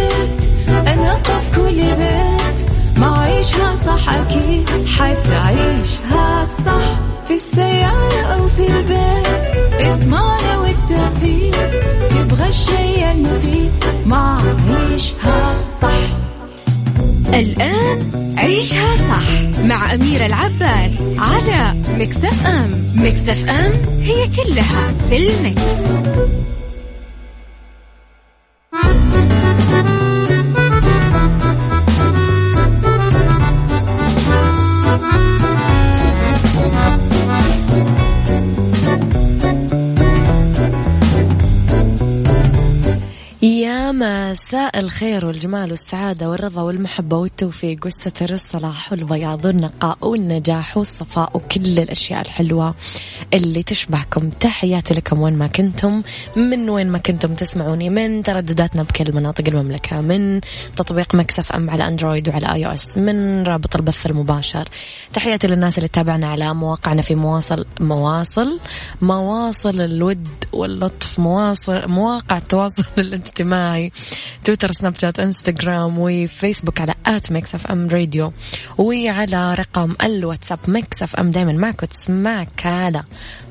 الآن 17.65 18.35
عيشها 18.37 18.95
صح 18.95 19.61
مع 19.63 19.93
أميرة 19.93 20.25
العباس 20.25 20.91
على 21.17 21.75
Mix 21.99 22.47
FM 22.47 22.85
Mix 22.95 23.49
FM 23.49 23.71
هي 24.01 24.27
كلها 24.27 24.93
في 25.09 25.17
ال 25.17 25.32
mix. 25.32 25.91
مساء 44.41 44.79
الخير 44.79 45.25
والجمال 45.25 45.71
والسعادة 45.71 46.29
والرضا 46.29 46.61
والمحبة 46.61 47.17
والتوفيق 47.17 47.79
والستر 47.83 48.31
والصلاح 48.31 48.91
والبياض 48.91 49.45
والنقاء 49.45 49.97
والنجاح 50.01 50.77
والصفاء 50.77 51.31
وكل 51.33 51.79
الأشياء 51.79 52.21
الحلوة 52.21 52.75
اللي 53.33 53.63
تشبهكم. 53.63 54.29
تحياتي 54.29 54.93
لكم 54.93 55.21
وين 55.21 55.37
ما 55.37 55.47
كنتم 55.47 56.01
من 56.35 56.69
وين 56.69 56.89
ما 56.89 56.97
كنتم 56.97 57.35
تسمعوني 57.35 57.89
من 57.89 58.23
تردداتنا 58.23 58.83
بكل 58.83 59.15
مناطق 59.15 59.43
المملكة 59.47 60.01
من 60.01 60.41
تطبيق 60.75 61.15
Mix 61.15 61.51
FM 61.51 61.69
على 61.69 61.87
Android 61.87 62.29
وعلى 62.29 62.53
iOS 62.53 62.97
من 62.97 63.43
رابط 63.43 63.75
البث 63.75 64.05
المباشر. 64.05 64.69
تحياتي 65.13 65.47
للناس 65.47 65.77
اللي 65.77 65.87
تتابعنا 65.87 66.27
على 66.27 66.53
مواقعنا 66.53 67.01
في 67.01 67.15
مواصل 67.15 67.65
مواصل 67.79 68.59
مواصل 69.01 69.81
الود 69.81 70.27
واللطف 70.53 71.19
مواصل 71.19 71.87
مواقع 71.87 72.37
التواصل 72.37 72.83
الاجتماعي. 72.97 73.91
تويتر 74.45 74.71
سناب 74.71 74.95
شات 74.97 75.19
انستغرام 75.19 75.95
وفيسبوك 75.99 76.81
على 76.81 76.93
at 77.05 77.31
Mix 77.31 77.55
FM 77.55 77.89
Radio 77.89 78.33
وعلى 78.77 79.53
رقم 79.53 79.95
الواتساب 80.03 80.59
Mix 80.67 81.03
FM 81.03 81.31
دايما 81.31 81.53
معك 81.53 81.83
وتسمعك 81.83 82.65
على 82.65 83.03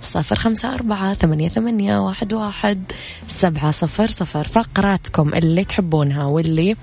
صفر 0.02 0.36
خمسة 0.36 0.74
أربعة 0.74 1.14
ثمانية, 1.14 1.48
ثمانية 1.48 1.98
واحد, 1.98 2.32
واحد 2.32 2.92
سبعة 3.26 3.70
صفر 3.70 4.06
صفر. 4.06 4.44
فقراتكم 4.44 5.34
اللي 5.34 5.64
تحبونها 5.64 6.24
واللي 6.24 6.74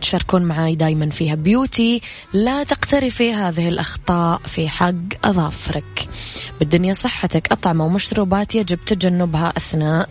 تشاركون 0.00 0.42
معي 0.42 0.74
دايما 0.74 1.10
فيها 1.10 1.34
beauty. 1.34 2.00
لا 2.32 2.62
تقترفي 2.62 3.32
هذه 3.34 3.68
الأخطاء 3.68 4.38
في 4.38 4.68
حق 4.68 4.94
أظافرك. 5.24 6.08
بالدنيا 6.58 6.92
صحتك 6.92 7.52
أطعمة 7.52 7.84
ومشروبات 7.84 8.54
يجب 8.54 8.78
تجنبها 8.86 9.52
أثناء 9.56 10.08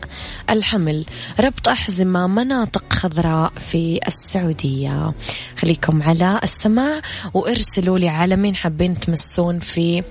الحمل. 0.50 1.06
ربط 1.40 1.70
أحزمة 1.70 2.28
مناطق 2.28 2.94
خضراء 2.94 3.52
في 3.72 4.00
السعودية. 4.08 5.14
خليكم 5.58 6.04
على 6.04 6.40
السماع 6.44 7.02
وارسلوا 7.34 8.00
لي 8.00 8.10
على 8.10 8.36
مين 8.36 8.56
حابين 8.56 9.00
تمسون 9.00 9.60
في 9.60 10.04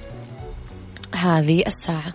هذه 1.14 1.62
الساعة. 1.66 2.14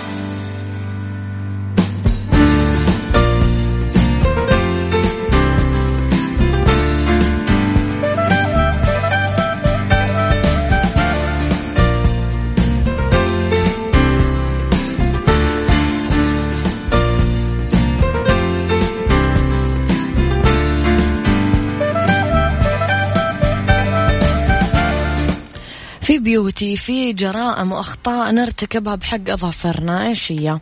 بيوتي 26.21 26.75
في 26.75 27.13
جرائم 27.13 27.71
وأخطاء 27.71 28.31
نرتكبها 28.31 28.95
بحق 28.95 29.29
أظافرنا 29.29 30.07
إيش 30.07 30.31
هي؟ 30.31 30.59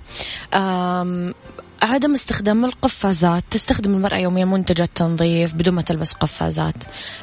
عدم 1.81 2.13
استخدام 2.13 2.65
القفازات. 2.65 3.43
تستخدم 3.51 3.93
المرأة 3.93 4.17
يوميا 4.17 4.45
منتجات 4.45 4.89
تنظيف 4.95 5.53
بدون 5.53 5.73
ما 5.73 5.81
تلبس 5.81 6.13
قفازات. 6.13 6.75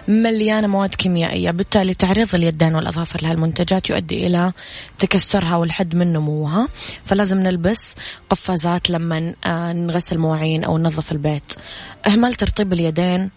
مليانة 0.09 0.67
مواد 0.67 0.95
كيميائية 0.95 1.51
بالتالي 1.51 1.95
تعريض 1.95 2.35
اليدين 2.35 2.75
والأظافر 2.75 3.23
لهالمنتجات 3.23 3.91
يؤدي 3.91 4.27
إلى 4.27 4.53
تكسرها 4.99 5.57
والحد 5.57 5.95
من 5.95 6.13
نموها. 6.13 6.69
فلازم 7.05 7.39
نلبس 7.39 7.95
قفازات 8.31 8.91
لما 8.91 9.35
آه، 9.45 9.73
نغسل 9.73 10.19
مواعين 10.19 10.65
أو 10.65 10.79
ننظف 10.79 11.13
البيت. 11.13 11.53
إهمال 12.07 12.35
ترطيب 12.35 12.73
اليدين 12.73 13.31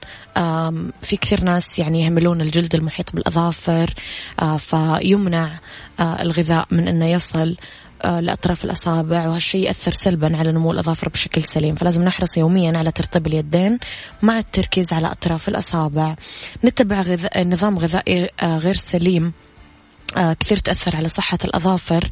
في 1.02 1.18
كثير 1.22 1.44
ناس 1.44 1.80
يعني 1.80 2.04
يهملون 2.04 2.42
الجلد 2.42 2.76
المحيط 2.76 3.16
بالأظافر 3.16 3.94
آه، 4.42 4.58
فيمنع 4.58 5.60
آه، 6.00 6.22
الغذاء 6.22 6.68
من 6.72 6.88
أنه 6.88 7.06
يصل 7.06 7.58
لأطراف 8.04 8.66
الأصابع 8.66 9.28
وهالشيء 9.28 9.66
يأثر 9.66 9.91
سلبا 9.91 10.38
على 10.38 10.52
نمو 10.52 10.72
الأظافر 10.72 11.10
بشكل 11.10 11.43
سليم. 11.43 11.76
فلازم 11.76 12.02
نحرص 12.02 12.38
يوميا 12.38 12.78
على 12.78 12.91
ترطيب 12.91 13.28
اليدين 13.28 13.80
مع 14.22 14.39
التركيز 14.39 14.93
على 14.93 15.12
أطراف 15.12 15.50
الأصابع. 15.50 16.16
نتبع 16.66 17.02
غذاء 17.02 17.47
نظام 17.47 17.80
غذائي 17.80 18.30
آه، 18.41 18.58
غير 18.58 18.74
سليم. 18.74 19.34
آه 20.18 20.34
كثير 20.34 20.57
تأثر 20.57 20.95
على 20.95 21.10
صحة 21.10 21.38
الأظافر. 21.45 22.10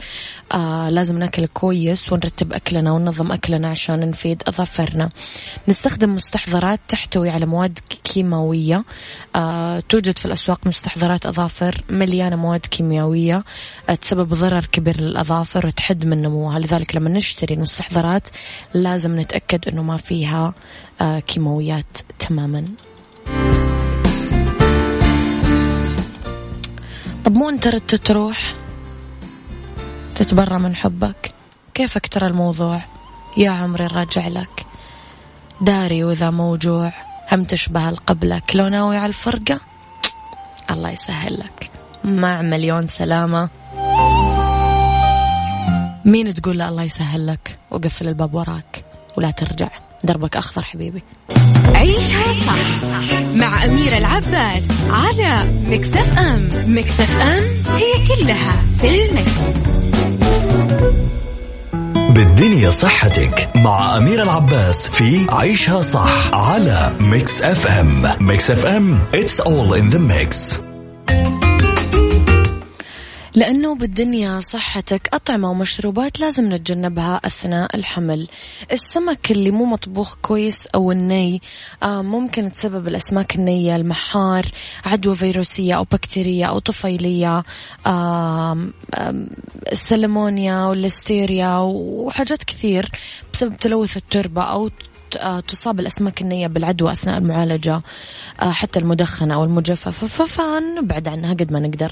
آه 0.54 0.90
لازم 0.90 1.18
ناكل 1.18 1.46
كويس 1.46 2.14
ونرتب 2.14 2.54
أكلنا 2.54 2.92
وننظم 2.92 3.32
أكلنا 3.32 3.70
عشان 3.70 4.10
نفيد 4.10 4.44
أظافرنا. 4.48 5.10
نستخدم 5.68 6.16
مستحضرات 6.16 6.80
تحتوي 6.88 7.30
على 7.30 7.46
مواد 7.46 7.80
كيماوية. 8.04 8.84
آه 9.36 9.84
توجد 9.90 10.20
في 10.20 10.26
الأسواق 10.26 10.68
مستحضرات 10.68 11.26
أظافر 11.26 11.84
مليانة 11.90 12.36
مواد 12.36 12.66
كيميائية 12.66 13.44
آه 13.90 13.96
تسبب 13.96 14.34
ضرر 14.34 14.66
كبير 14.66 15.02
للأظافر 15.02 15.68
وتحد 15.68 16.06
من 16.06 16.22
نموها. 16.22 16.60
لذلك 16.60 16.96
لما 16.96 17.10
نشتري 17.10 17.56
مستحضرات 17.56 18.28
لازم 18.74 19.20
نتأكد 19.20 19.68
أنه 19.68 19.84
ما 19.84 19.98
فيها 19.98 20.54
آه 21.02 21.20
كيماويات 21.20 21.98
تماما. 22.20 22.66
طب 27.28 27.36
مو 27.36 27.50
انت 27.50 27.68
ردت 27.68 27.96
تروح؟ 27.96 28.54
تتبرى 30.16 30.60
من 30.60 30.76
حبك؟ 30.76 31.34
كيفك 31.74 32.08
ترى 32.08 32.28
الموضوع؟ 32.28 32.82
يا 33.38 33.50
عمري 33.50 33.88
راجع 33.88 34.28
لك. 34.28 34.66
داري 35.62 36.04
وإذا 36.04 36.30
موجوع. 36.30 36.94
هم 37.32 37.44
تشبه 37.44 37.90
القبلك. 37.90 38.56
لو 38.56 38.68
ناوي 38.68 38.98
على 38.98 39.06
الفرقة؟ 39.06 39.60
الله 40.72 40.90
يسهل 40.90 41.40
لك. 41.40 41.72
مع 42.04 42.42
مليون 42.42 42.86
سلامة. 42.86 43.50
مين 46.06 46.34
تقول 46.34 46.58
له 46.58 46.70
الله 46.70 46.84
يسهل 46.84 47.28
لك؟ 47.28 47.60
وقفل 47.72 48.08
الباب 48.08 48.34
وراك. 48.34 48.86
ولا 49.18 49.32
ترجع. 49.32 49.70
دربك 50.04 50.38
أخضر 50.38 50.64
حبيبي. 50.64 51.04
عيشها 51.76 52.34
صح. 52.34 53.17
مع 53.40 53.66
أميرة 53.66 53.98
العباس 53.98 54.64
على 54.92 55.36
مكتف 55.70 56.18
أم. 56.18 56.50
مكتف 56.68 57.22
أم 57.22 57.44
هي 57.76 58.08
كلها 58.08 58.64
في 58.78 59.06
ال 59.06 59.13
mix. 59.13 59.42
بالدنيا 62.10 62.70
صحتك 62.70 63.50
مع 63.56 63.98
أميرة 63.98 64.24
العباس 64.24 64.90
في 64.90 65.28
عيشها 65.30 65.82
صح 65.82 66.30
على 66.34 66.96
Mix 67.00 67.42
FM. 67.42 68.16
Mix 68.20 68.52
FM 68.52 69.00
it's 69.14 69.40
all 69.40 69.74
in 69.74 69.90
the 69.96 70.00
mix. 70.00 70.62
لأنه 73.38 73.76
بالدنيا 73.76 74.40
صحتك 74.40 75.10
أطعمة 75.14 75.52
ومشروبات 75.52 76.20
لازم 76.20 76.54
نتجنبها 76.54 77.22
أثناء 77.26 77.76
الحمل. 77.76 78.28
السمك 78.72 79.32
اللي 79.32 79.52
مو 79.52 79.66
مطبوخ 79.66 80.16
كويس 80.22 80.68
أو 80.68 80.92
الني 80.92 81.42
آه 81.84 82.02
ممكن 82.02 82.52
تسبب 82.52 82.88
الأسماك 82.88 83.36
النية 83.36 83.76
المحار 83.76 84.52
عدوى 84.86 85.16
فيروسية 85.16 85.74
أو 85.74 85.84
بكتيرية 85.84 86.46
أو 86.46 86.60
طفيلية 86.60 87.44
السلمونيا 89.72 90.66
والليستيريا 90.66 91.58
وحاجات 91.58 92.44
كثير 92.44 92.92
بسبب 93.34 93.58
تلوث 93.58 93.98
التربة 93.98 94.44
أو 94.44 94.70
تصاب 95.48 95.80
الأسماك 95.80 96.22
النية 96.22 96.48
بالعدوى 96.48 96.92
أثناء 96.92 97.18
المعالجة 97.18 97.82
حتى 98.40 98.80
المدخنة 98.80 99.34
أو 99.34 99.44
المجففة 99.44 100.26
فنبعد 100.26 101.08
عنها 101.08 101.34
قد 101.34 101.52
ما 101.52 101.60
نقدر. 101.60 101.92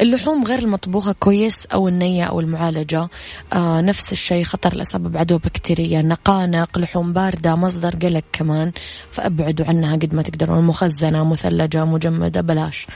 اللحوم 0.00 0.44
غير 0.44 0.58
المطبوخة 0.58 1.12
كويس 1.12 1.66
أو 1.66 1.88
النية 1.88 2.24
أو 2.24 2.40
المعالجة. 2.40 3.08
نفس 3.56 4.12
الشيء 4.12 4.44
خطر 4.44 4.72
الإصابة 4.72 5.08
بعدوى 5.08 5.38
بكتيرية 5.38 6.00
نقانق 6.00 6.78
لحوم 6.78 7.12
باردة 7.12 7.54
مصدر 7.54 7.96
قلق 7.96 8.24
كمان. 8.32 8.72
فأبعدوا 9.10 9.66
عنها 9.66 9.96
قد 9.96 10.14
ما 10.14 10.22
تقدرون. 10.22 10.64
مخزنة 10.64 11.24
مثلجة 11.24 11.84
مجمدة 11.84 12.40
بلاش. 12.40 12.86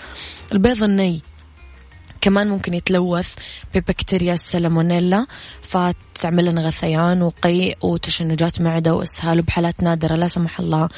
البيض 0.52 0.82
الني 0.82 1.20
كمان 2.20 2.48
ممكن 2.48 2.74
يتلوث 2.74 3.34
ببكتيريا 3.74 4.32
السالمونيلا 4.32 5.26
فتعمل 6.14 6.44
لنا 6.44 6.66
غثيان 6.66 7.22
وقيء 7.22 7.76
وتشنجات 7.82 8.60
معدة 8.60 8.94
وإسهال 8.94 9.38
وبحالات 9.38 9.82
نادرة. 9.82 10.16
لا 10.16 10.26
سمح 10.26 10.60
الله 10.60 10.88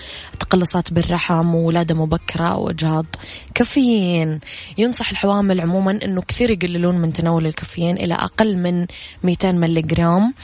تقلصات 0.40 0.92
بالرحم 0.92 1.54
وولادة 1.54 1.94
مبكرة 1.94 2.44
أو 2.44 2.70
إجهاض 2.70 3.06
كافيين. 3.54 4.40
ينصح 4.78 5.10
الحوامل 5.10 5.60
عموما 5.60 5.98
أنه 6.04 6.22
كثير 6.22 6.50
يقللون 6.50 6.98
من 6.98 7.12
تناول 7.12 7.46
الكافيين 7.46 7.96
إلى 7.96 8.14
أقل 8.14 8.56
من 8.56 8.86
200 9.22 9.52
ملي 9.52 9.82
جرام 9.82 10.34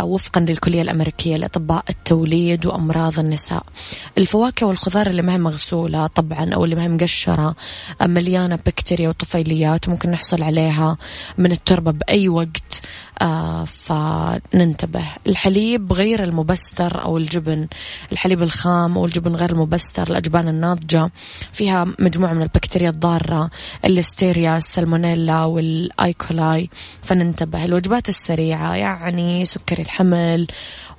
وفقا 0.00 0.40
للكلية 0.40 0.82
الأمريكية 0.82 1.36
لأطباء 1.36 1.84
التوليد 1.90 2.66
وأمراض 2.66 3.18
النساء. 3.18 3.62
الفواكه 4.18 4.66
والخضار 4.66 5.06
اللي 5.06 5.22
ما 5.22 5.32
هي 5.32 5.38
مغسولة 5.38 6.06
طبعا 6.06 6.54
أو 6.54 6.64
اللي 6.64 6.76
ما 6.76 6.82
هي 6.82 6.88
مقشرة 6.88 7.54
مليانة 8.02 8.56
بكتيريا 8.66 9.08
وطفيليات 9.08 9.88
ممكن 9.88 10.10
نحصل 10.10 10.42
عليها 10.42 10.96
من 11.38 11.52
التربة 11.52 11.90
بأي 11.90 12.28
وقت 12.28 12.82
آه 13.22 13.64
فننتبه 14.20 15.04
الحليب 15.26 15.92
غير 15.92 16.22
المبستر 16.24 17.04
أو 17.04 17.18
الجبن. 17.18 17.68
الحليب 18.12 18.42
الخام 18.42 18.98
أو 18.98 19.04
الجبن 19.04 19.36
غير 19.36 19.50
المبستر. 19.50 20.10
الأجبان 20.10 20.48
الناضجة. 20.48 21.10
فيها 21.52 21.86
مجموعة 21.98 22.32
من 22.32 22.42
البكتيريا 22.42 22.90
الضارة. 22.90 23.50
الليستيريا 23.84 24.56
السلمونيلا 24.56 25.44
وال 25.44 25.72
E. 25.72 26.00
coli. 26.00 26.70
فننتبه. 27.02 27.64
الوجبات 27.64 28.08
السريعة 28.08 28.74
يعني 28.74 29.46
سكري 29.46 29.82
الحمل 29.82 30.46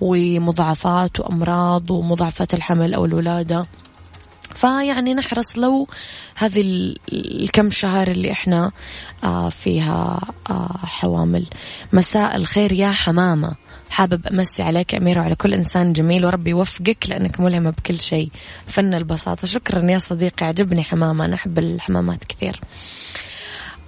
ومضاعفات 0.01 1.19
وأمراض 1.19 1.91
ومضاعفات 1.91 2.53
الحمل 2.53 2.93
أو 2.93 3.05
الولادة. 3.05 3.65
فيعني 4.55 5.13
نحرص 5.13 5.57
لو 5.57 5.87
هذه 6.35 6.61
الكم 7.13 7.69
شهر 7.69 8.07
اللي 8.07 8.31
إحنا 8.31 8.71
آه 9.23 9.49
فيها 9.49 10.19
آه 10.49 10.77
حوامل. 10.83 11.45
مساء 11.93 12.35
الخير 12.35 12.73
يا 12.73 12.91
حمامة. 12.91 13.55
حابب 13.89 14.27
أمسي 14.27 14.63
عليك 14.63 14.95
أمير 14.95 15.19
وعلى 15.19 15.35
كل 15.35 15.53
إنسان 15.53 15.93
جميل 15.93 16.25
وربي 16.25 16.49
يوفقك 16.49 17.09
لأنك 17.09 17.39
ملهمة 17.39 17.69
بكل 17.69 17.99
شيء. 17.99 18.29
فن 18.67 18.93
البساطة. 18.93 19.47
شكرا 19.47 19.91
يا 19.91 19.97
صديقي 19.97 20.45
عجبني 20.45 20.83
حمامة. 20.83 21.25
أنا 21.25 21.35
أحب 21.35 21.59
الحمامات 21.59 22.23
كثير. 22.23 22.59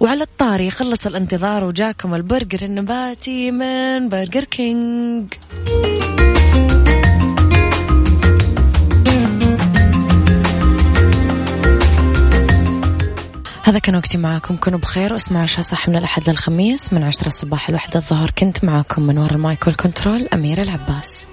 وعلى 0.00 0.22
الطاري 0.22 0.70
خلص 0.70 1.06
الانتظار 1.06 1.64
وجاكم 1.64 2.14
البرجر 2.14 2.62
النباتي 2.62 3.50
من 3.50 4.08
برجر 4.08 4.44
كينج. 4.44 5.34
هذا 13.66 13.78
كان 13.78 13.96
وقتي 13.96 14.18
معاكم 14.18 14.56
كونوا 14.56 14.78
بخير 14.78 15.12
واسمعوا 15.12 15.42
عيشها 15.42 15.60
صح 15.60 15.88
من 15.88 15.96
الأحد 15.96 16.30
للخميس 16.30 16.92
من 16.92 17.02
عشرة 17.02 17.26
الصباح 17.26 17.68
الواحدة 17.68 18.00
الظهر. 18.00 18.30
كنت 18.30 18.64
معاكم 18.64 19.02
من 19.02 19.18
وراء 19.18 19.32
المايك 19.32 19.66
والكنترول 19.66 20.28
أميرة 20.34 20.62
العباس. 20.62 21.26